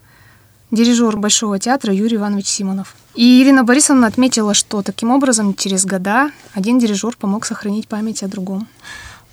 дирижер 0.70 1.16
Большого 1.16 1.58
театра 1.58 1.92
Юрий 1.92 2.16
Иванович 2.16 2.46
Симонов. 2.46 2.94
И 3.14 3.42
Ирина 3.42 3.64
Борисовна 3.64 4.06
отметила, 4.06 4.54
что 4.54 4.82
таким 4.82 5.10
образом 5.10 5.54
через 5.54 5.84
года 5.84 6.30
один 6.54 6.78
дирижер 6.78 7.16
помог 7.16 7.44
сохранить 7.44 7.88
память 7.88 8.22
о 8.22 8.28
другом 8.28 8.68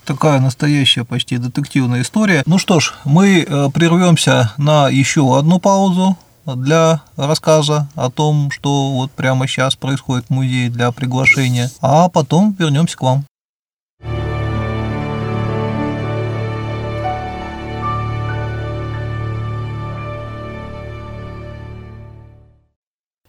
такая 0.08 0.40
настоящая 0.40 1.04
почти 1.04 1.38
детективная 1.38 2.02
история. 2.02 2.42
Ну 2.46 2.58
что 2.58 2.80
ж, 2.80 2.94
мы 3.04 3.42
э, 3.42 3.70
прервемся 3.72 4.54
на 4.58 4.88
еще 4.88 5.38
одну 5.38 5.60
паузу 5.60 6.18
для 6.56 7.02
рассказа 7.16 7.90
о 7.96 8.10
том, 8.10 8.52
что 8.52 8.94
вот 8.94 9.12
прямо 9.12 9.48
сейчас 9.48 9.76
происходит 9.76 10.26
в 10.28 10.30
музее 10.30 10.70
для 10.70 10.92
приглашения, 10.92 11.70
а 11.82 12.10
потом 12.10 12.56
вернемся 12.58 12.98
к 12.98 13.02
вам. 13.02 13.26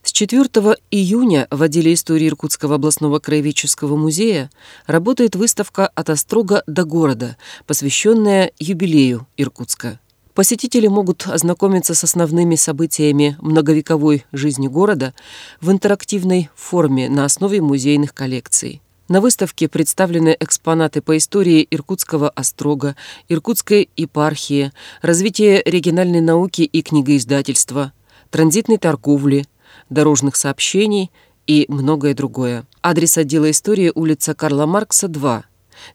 С 0.02 0.12
4 0.12 0.46
июня 0.90 1.46
в 1.50 1.62
отделе 1.62 1.92
истории 1.92 2.28
Иркутского 2.28 2.76
областного 2.76 3.18
краеведческого 3.18 3.94
музея 3.94 4.50
работает 4.86 5.36
выставка 5.36 5.86
«От 5.88 6.08
острога 6.08 6.62
до 6.66 6.84
города», 6.84 7.36
посвященная 7.66 8.50
юбилею 8.58 9.26
Иркутска. 9.36 10.00
Посетители 10.38 10.86
могут 10.86 11.26
ознакомиться 11.26 11.96
с 11.96 12.04
основными 12.04 12.54
событиями 12.54 13.36
многовековой 13.40 14.24
жизни 14.30 14.68
города 14.68 15.12
в 15.60 15.68
интерактивной 15.72 16.48
форме 16.54 17.08
на 17.08 17.24
основе 17.24 17.60
музейных 17.60 18.14
коллекций. 18.14 18.80
На 19.08 19.20
выставке 19.20 19.66
представлены 19.66 20.36
экспонаты 20.38 21.02
по 21.02 21.16
истории 21.16 21.66
Иркутского 21.68 22.28
острога, 22.28 22.94
Иркутской 23.28 23.90
епархии, 23.96 24.70
развития 25.02 25.60
региональной 25.66 26.20
науки 26.20 26.62
и 26.62 26.82
книгоиздательства, 26.82 27.92
транзитной 28.30 28.78
торговли– 28.78 29.44
дорожных 29.90 30.36
сообщений 30.36 31.10
и 31.48 31.66
многое 31.66 32.14
другое. 32.14 32.64
Адрес 32.80 33.18
отдела 33.18 33.50
истории 33.50 33.90
улица 33.92 34.36
Карла 34.36 34.66
Маркса, 34.66 35.08
2. 35.08 35.42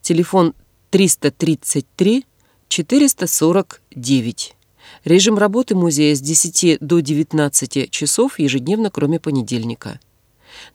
Телефон 0.01 0.53
333 0.89 2.25
449. 2.74 4.56
Режим 5.06 5.38
работы 5.38 5.75
музея 5.75 6.15
с 6.15 6.22
10 6.22 6.80
до 6.80 7.01
19 7.01 7.92
часов 7.92 8.39
ежедневно, 8.39 8.89
кроме 8.89 9.20
понедельника. 9.20 10.00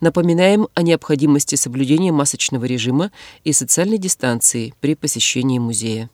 Напоминаем 0.01 0.69
о 0.75 0.83
необходимости 0.83 1.57
соблюдения 1.57 2.13
масочного 2.13 2.67
режима 2.67 3.11
и 3.43 3.53
социальной 3.53 3.99
дистанции 3.99 4.75
при 4.79 4.95
посещении 4.95 5.59
музея. 5.59 6.09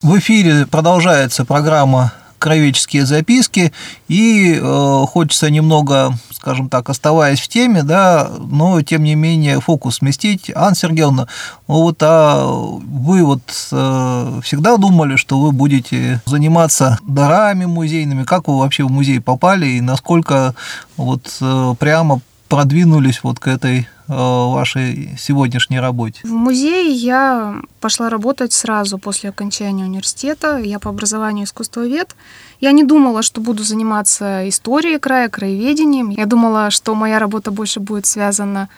В 0.00 0.18
эфире 0.18 0.66
продолжается 0.66 1.44
программа 1.44 2.14
«Кровеческие 2.40 3.06
записки», 3.06 3.72
и 4.08 4.58
э, 4.60 5.04
хочется 5.06 5.50
немного, 5.50 6.12
скажем 6.32 6.68
так, 6.68 6.88
оставаясь 6.88 7.38
в 7.38 7.46
теме, 7.48 7.82
да, 7.82 8.28
но 8.38 8.82
тем 8.82 9.04
не 9.04 9.14
менее 9.14 9.60
фокус 9.60 9.96
сместить. 9.96 10.50
Анна 10.54 10.74
Сергеевна, 10.74 11.28
вот 11.68 12.02
а 12.02 12.44
вы 12.46 13.24
вот 13.24 13.42
э, 13.70 14.40
всегда 14.42 14.76
думали, 14.76 15.16
что 15.16 15.38
вы 15.38 15.52
будете 15.52 16.22
заниматься 16.26 16.98
дарами 17.06 17.66
музейными? 17.66 18.24
Как 18.24 18.48
вы 18.48 18.58
вообще 18.58 18.84
в 18.84 18.90
музей 18.90 19.20
попали 19.20 19.66
и 19.66 19.80
насколько 19.80 20.54
вот 20.96 21.36
э, 21.40 21.74
прямо 21.78 22.20
продвинулись 22.48 23.20
вот 23.22 23.38
к 23.38 23.46
этой 23.46 23.88
вашей 24.10 25.14
сегодняшней 25.18 25.80
работе? 25.80 26.20
В 26.24 26.32
музее 26.32 26.92
я 26.92 27.62
пошла 27.80 28.08
работать 28.08 28.52
сразу 28.52 28.98
после 28.98 29.30
окончания 29.30 29.84
университета. 29.84 30.58
Я 30.58 30.78
по 30.78 30.90
образованию 30.90 31.44
искусствовед. 31.44 32.16
Я 32.60 32.72
не 32.72 32.84
думала, 32.84 33.22
что 33.22 33.40
буду 33.40 33.62
заниматься 33.62 34.48
историей 34.48 34.98
края, 34.98 35.28
краеведением. 35.28 36.10
Я 36.10 36.26
думала, 36.26 36.70
что 36.70 36.94
моя 36.94 37.18
работа 37.18 37.50
больше 37.50 37.80
будет 37.80 38.06
связана 38.06 38.68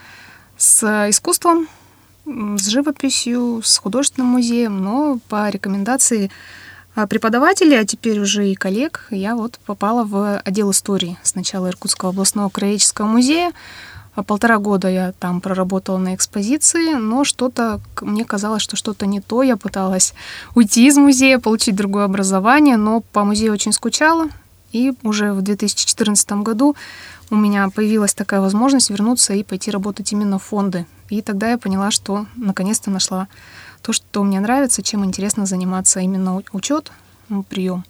с 0.56 1.08
искусством, 1.08 1.66
с 2.24 2.68
живописью, 2.68 3.62
с 3.64 3.78
художественным 3.78 4.28
музеем, 4.28 4.82
но 4.82 5.18
по 5.28 5.48
рекомендации 5.48 6.30
преподавателей, 7.08 7.80
а 7.80 7.86
теперь 7.86 8.20
уже 8.20 8.50
и 8.50 8.54
коллег, 8.54 9.06
я 9.10 9.34
вот 9.34 9.58
попала 9.64 10.04
в 10.04 10.38
отдел 10.40 10.70
истории 10.72 11.16
сначала 11.22 11.68
Иркутского 11.68 12.10
областного 12.10 12.50
краеведческого 12.50 13.06
музея, 13.06 13.48
а 13.48 13.52
полтора 14.14 14.58
года 14.58 14.88
я 14.88 15.12
там 15.12 15.40
проработала 15.40 15.96
на 15.96 16.14
экспозиции, 16.14 16.94
но 16.94 17.24
что-то, 17.24 17.80
мне 18.02 18.24
казалось, 18.24 18.62
что 18.62 18.76
что-то 18.76 19.06
не 19.06 19.20
то. 19.20 19.42
Я 19.42 19.56
пыталась 19.56 20.12
уйти 20.54 20.86
из 20.86 20.98
музея, 20.98 21.38
получить 21.38 21.76
другое 21.76 22.04
образование, 22.04 22.76
но 22.76 23.00
по 23.00 23.24
музею 23.24 23.52
очень 23.52 23.72
скучала. 23.72 24.28
И 24.72 24.92
уже 25.02 25.32
в 25.32 25.42
2014 25.42 26.32
году 26.42 26.76
у 27.30 27.36
меня 27.36 27.68
появилась 27.70 28.12
такая 28.12 28.40
возможность 28.40 28.90
вернуться 28.90 29.32
и 29.32 29.42
пойти 29.42 29.70
работать 29.70 30.12
именно 30.12 30.38
в 30.38 30.42
фонды. 30.42 30.86
И 31.08 31.22
тогда 31.22 31.50
я 31.50 31.58
поняла, 31.58 31.90
что 31.90 32.26
наконец-то 32.36 32.90
нашла 32.90 33.28
то, 33.80 33.92
что 33.92 34.22
мне 34.22 34.40
нравится, 34.40 34.82
чем 34.82 35.04
интересно 35.04 35.46
заниматься 35.46 36.00
именно 36.00 36.42
учет, 36.52 36.92
прием 37.48 37.84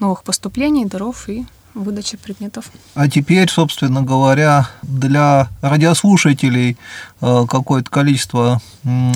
новых 0.00 0.22
поступлений, 0.22 0.84
даров 0.84 1.28
и 1.28 1.46
выдачи 1.78 2.16
предметов. 2.16 2.66
А 2.94 3.08
теперь, 3.08 3.48
собственно 3.48 4.02
говоря, 4.02 4.68
для 4.82 5.48
радиослушателей 5.62 6.76
э, 7.20 7.46
какое-то 7.48 7.90
количество 7.90 8.60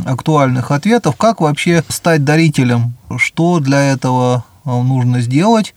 актуальных 0.04 0.70
ответов. 0.70 1.16
Как 1.16 1.40
вообще 1.40 1.84
стать 1.88 2.24
дарителем? 2.24 2.94
Что 3.16 3.60
для 3.60 3.82
этого 3.92 4.44
э, 4.64 4.70
нужно 4.70 5.20
сделать? 5.20 5.74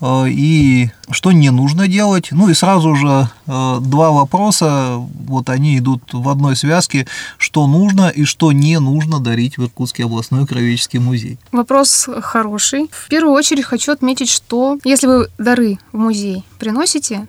Э, 0.00 0.26
и 0.28 0.90
что 1.10 1.32
не 1.32 1.50
нужно 1.50 1.88
делать. 1.88 2.28
Ну 2.30 2.48
и 2.48 2.54
сразу 2.54 2.94
же 2.94 3.28
э, 3.46 3.78
два 3.80 4.10
вопроса, 4.10 4.96
вот 5.26 5.48
они 5.48 5.78
идут 5.78 6.02
в 6.12 6.28
одной 6.28 6.56
связке, 6.56 7.06
что 7.38 7.66
нужно 7.66 8.08
и 8.08 8.24
что 8.24 8.52
не 8.52 8.78
нужно 8.80 9.20
дарить 9.20 9.58
в 9.58 9.64
Иркутский 9.64 10.04
областной 10.04 10.46
кровеческий 10.46 10.98
музей. 10.98 11.38
Вопрос 11.52 12.08
хороший. 12.20 12.90
В 12.92 13.08
первую 13.08 13.34
очередь 13.34 13.64
хочу 13.64 13.92
отметить, 13.92 14.30
что 14.30 14.78
если 14.84 15.06
вы 15.06 15.28
дары 15.38 15.78
в 15.92 15.98
музей 15.98 16.44
приносите, 16.58 17.26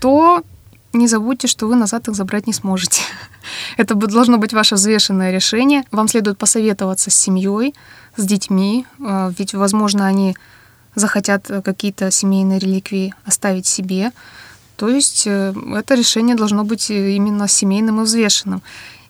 то 0.00 0.42
не 0.92 1.08
забудьте, 1.08 1.48
что 1.48 1.66
вы 1.66 1.76
назад 1.76 2.08
их 2.08 2.14
забрать 2.14 2.46
не 2.46 2.52
сможете. 2.52 3.02
Это 3.76 3.94
должно 3.94 4.38
быть 4.38 4.52
ваше 4.52 4.74
взвешенное 4.74 5.32
решение. 5.32 5.84
Вам 5.90 6.08
следует 6.08 6.38
посоветоваться 6.38 7.10
с 7.10 7.14
семьей, 7.14 7.74
с 8.16 8.24
детьми, 8.24 8.86
э, 9.00 9.32
ведь, 9.38 9.54
возможно, 9.54 10.06
они 10.06 10.36
захотят 10.94 11.50
э, 11.50 11.62
какие-то 11.62 12.10
семейные 12.10 12.58
реликвии 12.58 13.14
оставить 13.24 13.66
себе. 13.66 14.12
То 14.76 14.88
есть 14.88 15.26
э, 15.26 15.54
это 15.76 15.94
решение 15.94 16.36
должно 16.36 16.64
быть 16.64 16.90
э, 16.90 17.12
именно 17.12 17.48
семейным 17.48 18.00
и 18.00 18.04
взвешенным. 18.04 18.62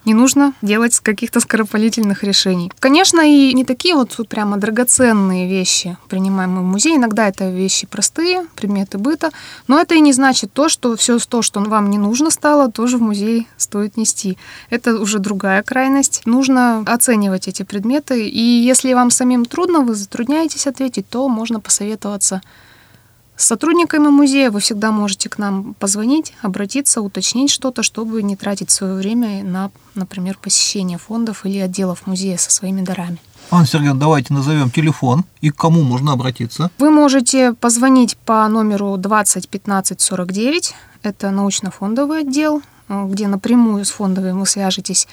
Не 0.05 0.15
нужно 0.15 0.53
делать 0.63 0.99
каких-то 0.99 1.39
скоропалительных 1.39 2.25
решений. 2.25 2.73
Конечно, 2.81 3.21
и 3.21 3.53
не 3.53 3.65
такие 3.65 3.95
вот 3.95 4.19
прямо 4.29 4.57
драгоценные 4.57 5.49
вещи 5.49 5.97
принимаем 6.09 6.59
в 6.59 6.65
музей. 6.65 6.97
Иногда 6.97 7.29
это 7.29 7.51
вещи 7.51 7.87
простые, 7.87 8.47
предметы 8.57 8.99
быта. 8.99 9.31
Но 9.69 9.81
это 9.81 9.95
и 9.95 10.01
не 10.01 10.13
значит 10.13 10.53
то, 10.53 10.69
что 10.69 10.97
все 10.97 11.19
то, 11.19 11.43
что 11.43 11.61
вам 11.61 11.91
не 11.91 11.99
нужно 11.99 12.31
стало, 12.31 12.71
тоже 12.71 12.99
в 12.99 13.03
музей 13.03 13.47
стоит 13.57 13.97
нести. 13.97 14.39
Это 14.71 14.99
уже 14.99 15.21
другая 15.21 15.63
крайность. 15.63 16.23
Нужно 16.25 16.81
оценивать 16.87 17.47
эти 17.47 17.63
предметы. 17.63 18.27
И 18.27 18.41
если 18.41 18.93
вам 18.95 19.11
самим 19.11 19.45
трудно, 19.45 19.81
вы 19.81 19.95
затрудняетесь 19.95 20.67
ответить, 20.67 21.09
то 21.09 21.29
можно 21.29 21.61
посоветоваться 21.61 22.43
с 23.37 23.47
сотрудниками 23.47 24.09
музея 24.09 24.51
вы 24.51 24.61
всегда 24.61 24.93
можете 24.93 25.29
к 25.29 25.39
нам 25.39 25.75
позвонить, 25.75 26.35
обратиться, 26.43 27.01
уточнить 27.01 27.51
что-то, 27.51 27.83
чтобы 27.83 28.23
не 28.23 28.37
тратить 28.37 28.71
свое 28.71 28.95
время 28.95 29.43
на, 29.43 29.71
например, 29.95 30.39
посещение 30.41 30.99
фондов 30.99 31.45
или 31.45 31.59
отделов 31.59 32.07
музея 32.07 32.37
со 32.37 32.51
своими 32.51 32.83
дарами. 32.83 33.19
Анна 33.51 33.67
Сергеевна, 33.67 33.99
давайте 34.01 34.33
назовем 34.33 34.71
телефон 34.71 35.25
и 35.41 35.51
к 35.51 35.57
кому 35.57 35.83
можно 35.83 36.13
обратиться. 36.13 36.71
Вы 36.79 36.91
можете 36.91 37.53
позвонить 37.53 38.17
по 38.17 38.47
номеру 38.49 38.97
20 38.97 39.49
15 39.49 40.01
49. 40.01 40.75
Это 41.03 41.31
научно-фондовый 41.31 42.21
отдел, 42.21 42.63
где 43.07 43.29
напрямую 43.29 43.85
с 43.85 43.91
фондовой 43.91 44.33
вы 44.33 44.47
свяжетесь 44.47 45.09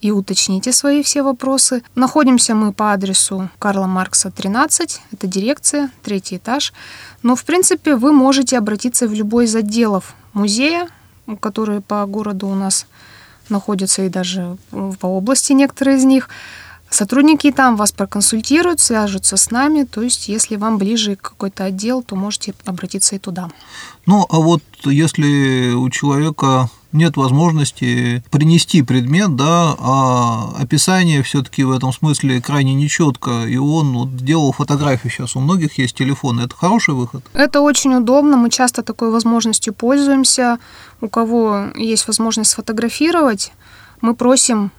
и 0.00 0.10
уточните 0.10 0.72
свои 0.72 1.02
все 1.02 1.22
вопросы. 1.22 1.82
Находимся 1.94 2.54
мы 2.54 2.72
по 2.72 2.92
адресу 2.92 3.48
Карла 3.58 3.86
Маркса, 3.86 4.30
13, 4.30 5.00
это 5.12 5.26
дирекция, 5.26 5.90
третий 6.02 6.36
этаж. 6.36 6.72
Но, 7.22 7.34
в 7.36 7.44
принципе, 7.44 7.96
вы 7.96 8.12
можете 8.12 8.58
обратиться 8.58 9.08
в 9.08 9.14
любой 9.14 9.46
из 9.46 9.56
отделов 9.56 10.14
музея, 10.32 10.88
которые 11.40 11.80
по 11.80 12.04
городу 12.06 12.48
у 12.48 12.54
нас 12.54 12.86
находятся 13.48 14.02
и 14.02 14.08
даже 14.08 14.56
по 14.70 15.06
области 15.06 15.52
некоторые 15.52 15.96
из 15.96 16.04
них, 16.04 16.28
Сотрудники 16.94 17.50
там 17.50 17.74
вас 17.74 17.90
проконсультируют, 17.90 18.78
свяжутся 18.78 19.36
с 19.36 19.50
нами, 19.50 19.82
то 19.82 20.00
есть 20.00 20.28
если 20.28 20.54
вам 20.54 20.78
ближе 20.78 21.16
какой-то 21.16 21.64
отдел, 21.64 22.04
то 22.04 22.14
можете 22.14 22.54
обратиться 22.64 23.16
и 23.16 23.18
туда. 23.18 23.50
Ну, 24.06 24.24
а 24.30 24.38
вот 24.38 24.62
если 24.84 25.72
у 25.72 25.90
человека 25.90 26.70
нет 26.92 27.16
возможности 27.16 28.22
принести 28.30 28.82
предмет, 28.82 29.34
да, 29.34 29.74
а 29.80 30.54
описание 30.56 31.24
все-таки 31.24 31.64
в 31.64 31.72
этом 31.72 31.92
смысле 31.92 32.40
крайне 32.40 32.74
нечетко, 32.74 33.44
и 33.44 33.56
он 33.56 33.92
вот 33.94 34.16
делал 34.16 34.52
фотографию 34.52 35.10
сейчас, 35.10 35.34
у 35.34 35.40
многих 35.40 35.76
есть 35.78 35.96
телефон, 35.96 36.38
это 36.38 36.54
хороший 36.54 36.94
выход? 36.94 37.24
Это 37.32 37.60
очень 37.60 37.92
удобно, 37.96 38.36
мы 38.36 38.50
часто 38.50 38.84
такой 38.84 39.10
возможностью 39.10 39.74
пользуемся. 39.74 40.58
У 41.00 41.08
кого 41.08 41.72
есть 41.74 42.06
возможность 42.06 42.52
сфотографировать, 42.52 43.52
мы 44.00 44.14
просим 44.14 44.70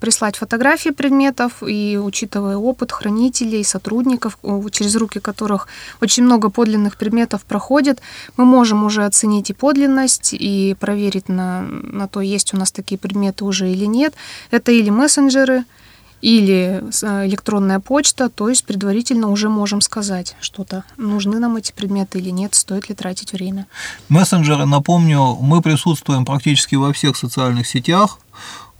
прислать 0.00 0.36
фотографии 0.36 0.90
предметов 0.90 1.62
и, 1.66 1.98
учитывая 2.02 2.56
опыт 2.56 2.92
хранителей, 2.92 3.64
сотрудников, 3.64 4.38
через 4.70 4.96
руки 4.96 5.20
которых 5.20 5.68
очень 6.00 6.24
много 6.24 6.50
подлинных 6.50 6.96
предметов 6.96 7.44
проходит, 7.44 8.00
мы 8.36 8.44
можем 8.44 8.84
уже 8.84 9.04
оценить 9.04 9.50
и 9.50 9.54
подлинность, 9.54 10.32
и 10.32 10.76
проверить 10.80 11.28
на, 11.28 11.62
на 11.62 12.08
то, 12.08 12.20
есть 12.20 12.54
у 12.54 12.56
нас 12.56 12.72
такие 12.72 12.98
предметы 12.98 13.44
уже 13.44 13.70
или 13.70 13.84
нет. 13.84 14.14
Это 14.50 14.72
или 14.72 14.90
мессенджеры, 14.90 15.64
или 16.22 16.82
а, 17.02 17.26
электронная 17.26 17.80
почта, 17.80 18.28
то 18.28 18.48
есть 18.48 18.64
предварительно 18.64 19.28
уже 19.28 19.48
можем 19.48 19.80
сказать 19.80 20.36
что-то, 20.40 20.84
нужны 20.96 21.38
нам 21.38 21.56
эти 21.56 21.72
предметы 21.72 22.18
или 22.18 22.30
нет, 22.30 22.54
стоит 22.54 22.88
ли 22.88 22.94
тратить 22.94 23.32
время. 23.32 23.66
Мессенджеры, 24.08 24.66
напомню, 24.66 25.36
мы 25.40 25.60
присутствуем 25.62 26.24
практически 26.24 26.74
во 26.74 26.92
всех 26.92 27.16
социальных 27.16 27.66
сетях, 27.66 28.18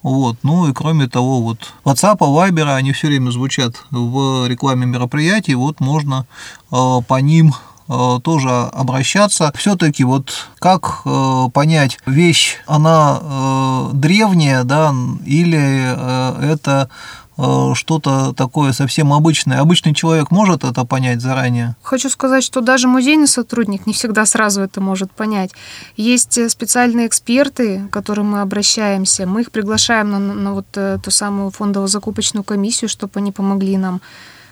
вот. 0.07 0.37
Ну 0.45 0.69
и 0.69 0.73
кроме 0.73 1.09
того, 1.09 1.40
вот 1.40 1.73
WhatsApp, 1.85 2.19
Viber, 2.19 2.73
они 2.77 2.92
все 2.92 3.09
время 3.09 3.31
звучат 3.31 3.75
в 3.90 4.47
рекламе 4.47 4.87
мероприятий, 4.87 5.57
вот 5.57 5.81
можно 5.81 6.27
э, 6.71 6.77
по 7.09 7.21
ним 7.21 7.53
э, 7.88 8.21
тоже 8.23 8.49
обращаться. 8.49 9.53
Все-таки 9.57 10.05
вот 10.05 10.47
как 10.61 11.03
э, 11.05 11.49
понять, 11.53 11.99
вещь, 12.07 12.59
она 12.69 13.19
э, 13.21 13.90
древняя, 13.95 14.62
да, 14.62 14.95
или 15.25 15.59
э, 15.61 16.53
это 16.53 16.88
что-то 17.37 18.33
такое 18.33 18.72
совсем 18.72 19.12
обычное. 19.12 19.61
Обычный 19.61 19.94
человек 19.94 20.31
может 20.31 20.64
это 20.64 20.85
понять 20.85 21.20
заранее? 21.20 21.77
Хочу 21.83 22.09
сказать, 22.09 22.42
что 22.42 22.61
даже 22.61 22.88
музейный 22.88 23.27
сотрудник 23.27 23.87
не 23.87 23.92
всегда 23.92 24.25
сразу 24.25 24.62
это 24.62 24.81
может 24.81 25.12
понять. 25.12 25.51
Есть 25.96 26.38
э, 26.38 26.49
специальные 26.49 27.07
эксперты, 27.07 27.87
к 27.88 27.92
которым 27.92 28.31
мы 28.31 28.40
обращаемся. 28.40 29.27
Мы 29.27 29.42
их 29.42 29.51
приглашаем 29.51 30.11
на, 30.11 30.18
на 30.18 30.55
вот 30.55 30.66
э, 30.77 30.99
ту 31.03 31.11
самую 31.11 31.51
фондово-закупочную 31.51 32.42
комиссию, 32.42 32.88
чтобы 32.88 33.12
они 33.16 33.33
помогли 33.33 33.77
нам 33.77 34.01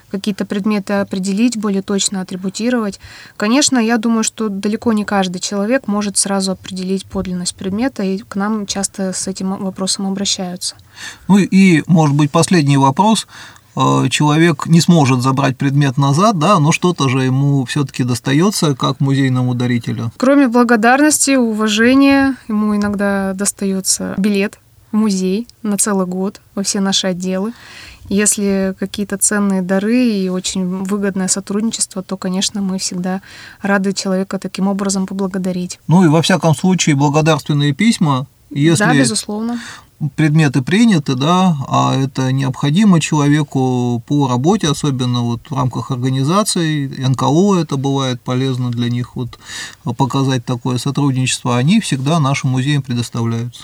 какие-то 0.09 0.45
предметы 0.45 0.93
определить, 0.93 1.57
более 1.57 1.81
точно 1.81 2.21
атрибутировать. 2.21 2.99
Конечно, 3.37 3.77
я 3.77 3.97
думаю, 3.97 4.23
что 4.23 4.49
далеко 4.49 4.93
не 4.93 5.05
каждый 5.05 5.39
человек 5.39 5.87
может 5.87 6.17
сразу 6.17 6.51
определить 6.51 7.05
подлинность 7.05 7.55
предмета, 7.55 8.03
и 8.03 8.17
к 8.17 8.35
нам 8.35 8.65
часто 8.65 9.13
с 9.13 9.27
этим 9.27 9.55
вопросом 9.57 10.07
обращаются. 10.07 10.75
Ну 11.27 11.37
и, 11.37 11.83
может 11.87 12.15
быть, 12.15 12.31
последний 12.31 12.77
вопрос 12.77 13.27
э, 13.75 14.09
человек 14.09 14.67
не 14.67 14.81
сможет 14.81 15.21
забрать 15.21 15.57
предмет 15.57 15.97
назад, 15.97 16.39
да, 16.39 16.59
но 16.59 16.71
что-то 16.71 17.09
же 17.09 17.23
ему 17.23 17.65
все-таки 17.65 18.03
достается 18.03 18.75
как 18.75 18.99
музейному 18.99 19.55
дарителю. 19.55 20.11
Кроме 20.17 20.47
благодарности, 20.47 21.35
уважения, 21.35 22.35
ему 22.47 22.75
иногда 22.75 23.33
достается 23.33 24.15
билет 24.17 24.59
музей 24.95 25.47
на 25.61 25.77
целый 25.77 26.07
год 26.07 26.41
во 26.55 26.63
все 26.63 26.79
наши 26.79 27.07
отделы. 27.07 27.53
Если 28.07 28.75
какие-то 28.79 29.17
ценные 29.17 29.61
дары 29.61 30.07
и 30.07 30.29
очень 30.29 30.83
выгодное 30.83 31.27
сотрудничество, 31.27 32.03
то, 32.03 32.17
конечно, 32.17 32.61
мы 32.61 32.77
всегда 32.77 33.21
рады 33.61 33.93
человека 33.93 34.37
таким 34.39 34.67
образом 34.67 35.07
поблагодарить. 35.07 35.79
Ну 35.87 36.03
и 36.03 36.07
во 36.07 36.21
всяком 36.21 36.55
случае 36.55 36.95
благодарственные 36.95 37.73
письма, 37.73 38.27
если 38.51 38.83
да, 38.83 38.93
безусловно. 38.93 39.59
предметы 40.15 40.61
приняты, 40.61 41.15
да, 41.15 41.57
а 41.67 41.95
это 41.95 42.31
необходимо 42.31 43.01
человеку 43.01 44.03
по 44.05 44.27
работе, 44.27 44.67
особенно 44.67 45.21
вот 45.21 45.41
в 45.49 45.55
рамках 45.55 45.89
организации, 45.89 46.87
НКО 46.87 47.59
это 47.59 47.75
бывает 47.75 48.21
полезно 48.21 48.69
для 48.69 48.89
них 48.89 49.15
вот 49.15 49.39
показать 49.97 50.45
такое 50.45 50.77
сотрудничество, 50.77 51.57
они 51.57 51.79
всегда 51.79 52.19
нашим 52.19 52.51
музеям 52.51 52.83
предоставляются. 52.83 53.63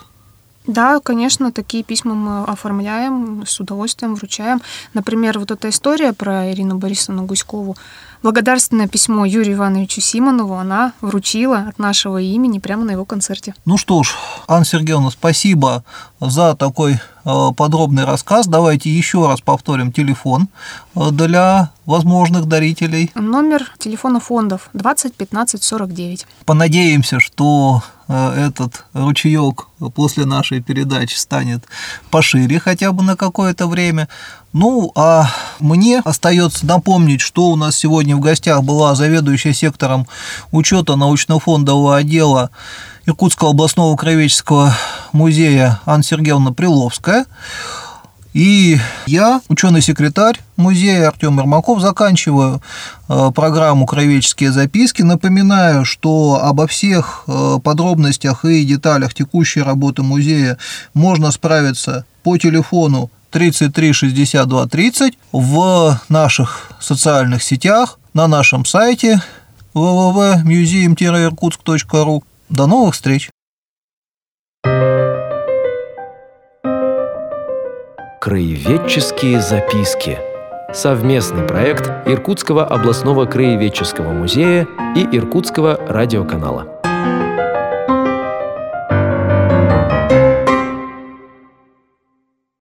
Да, 0.68 1.00
конечно, 1.00 1.52
такие 1.52 1.84
письма 1.84 2.14
мы 2.14 2.44
оформляем, 2.44 3.44
с 3.48 3.60
удовольствием 3.60 4.14
вручаем. 4.14 4.62
Например, 4.94 5.40
вот 5.40 5.50
эта 5.50 5.70
история 5.70 6.14
про 6.14 6.52
Ирину 6.52 6.78
Борисовну 6.78 7.26
Гуськову. 7.26 7.76
Благодарственное 8.24 8.88
письмо 8.88 9.26
Юрию 9.26 9.56
Ивановичу 9.56 10.00
Симонову 10.00 10.54
она 10.54 10.94
вручила 11.02 11.66
от 11.70 11.80
нашего 11.80 12.22
имени 12.22 12.60
прямо 12.60 12.86
на 12.86 12.92
его 12.92 13.04
концерте. 13.04 13.56
Ну 13.66 13.78
что 13.78 14.04
ж, 14.04 14.16
Анна 14.48 14.64
Сергеевна, 14.64 15.10
спасибо 15.10 15.84
за 16.20 16.56
такой 16.56 17.00
э, 17.26 17.50
подробный 17.58 18.06
рассказ. 18.06 18.46
Давайте 18.46 18.92
еще 18.92 19.28
раз 19.28 19.42
повторим 19.42 19.92
телефон 19.92 20.50
э, 20.96 21.10
для 21.12 21.72
возможных 21.88 22.46
дарителей. 22.46 23.12
Номер 23.16 23.72
телефона 23.80 24.20
фондов 24.20 24.70
20 24.74 25.16
15 25.16 25.64
49. 25.64 26.28
Понадеемся, 26.46 27.20
что 27.20 27.82
э, 28.08 28.48
этот 28.48 28.86
ручеек 28.94 29.68
после 29.96 30.26
нашей 30.26 30.62
передачи 30.62 31.16
станет 31.16 31.66
пошире 32.12 32.60
хотя 32.60 32.92
бы 32.92 33.02
на 33.02 33.16
какое-то 33.16 33.66
время. 33.66 34.08
Ну, 34.54 34.92
а 34.96 35.28
мне 35.60 36.02
остается 36.04 36.66
напомнить, 36.66 37.22
что 37.22 37.48
у 37.48 37.56
нас 37.56 37.78
сегодня 37.78 38.18
в 38.18 38.20
гостях 38.20 38.64
была 38.64 38.96
заведующая 38.96 39.54
сектором 39.54 40.08
учета 40.52 40.98
научно-фондового 40.98 41.96
отдела 41.96 42.50
Иркутского 43.06 43.52
областного 43.52 43.96
краеведческого 43.96 44.74
музея 45.14 45.80
Анна 45.86 46.04
Сергеевна 46.04 46.52
Приловская. 46.52 47.26
И 48.34 48.80
я, 49.08 49.42
ученый-секретарь 49.50 50.40
музея 50.56 51.10
Артем 51.10 51.38
Ермаков, 51.38 51.82
заканчиваю 51.82 52.62
э, 53.10 53.32
программу 53.36 53.86
«Краеведческие 53.86 54.54
записки». 54.54 55.02
Напоминаю, 55.02 55.84
что 55.84 56.40
обо 56.42 56.66
всех 56.68 57.26
э, 57.28 57.60
подробностях 57.62 58.46
и 58.46 58.64
деталях 58.64 59.14
текущей 59.14 59.62
работы 59.62 60.02
музея 60.02 60.58
можно 60.94 61.30
справиться 61.32 62.06
по 62.24 62.38
телефону 62.38 63.12
33 63.32 63.92
62 63.92 64.68
30 64.68 65.18
в 65.34 66.00
наших 66.08 66.72
социальных 66.80 67.44
сетях, 67.44 67.98
на 68.14 68.28
нашем 68.28 68.66
сайте 68.66 69.22
www.museum-irkutsk.ru. 69.74 72.24
До 72.50 72.68
новых 72.68 72.94
встреч! 72.94 73.30
Краеведческие 78.22 79.42
записки. 79.42 80.20
Совместный 80.72 81.48
проект 81.48 81.90
Иркутского 82.08 82.64
областного 82.64 83.26
краеведческого 83.26 84.12
музея 84.12 84.68
и 84.96 85.04
Иркутского 85.18 85.76
радиоканала. 85.88 86.81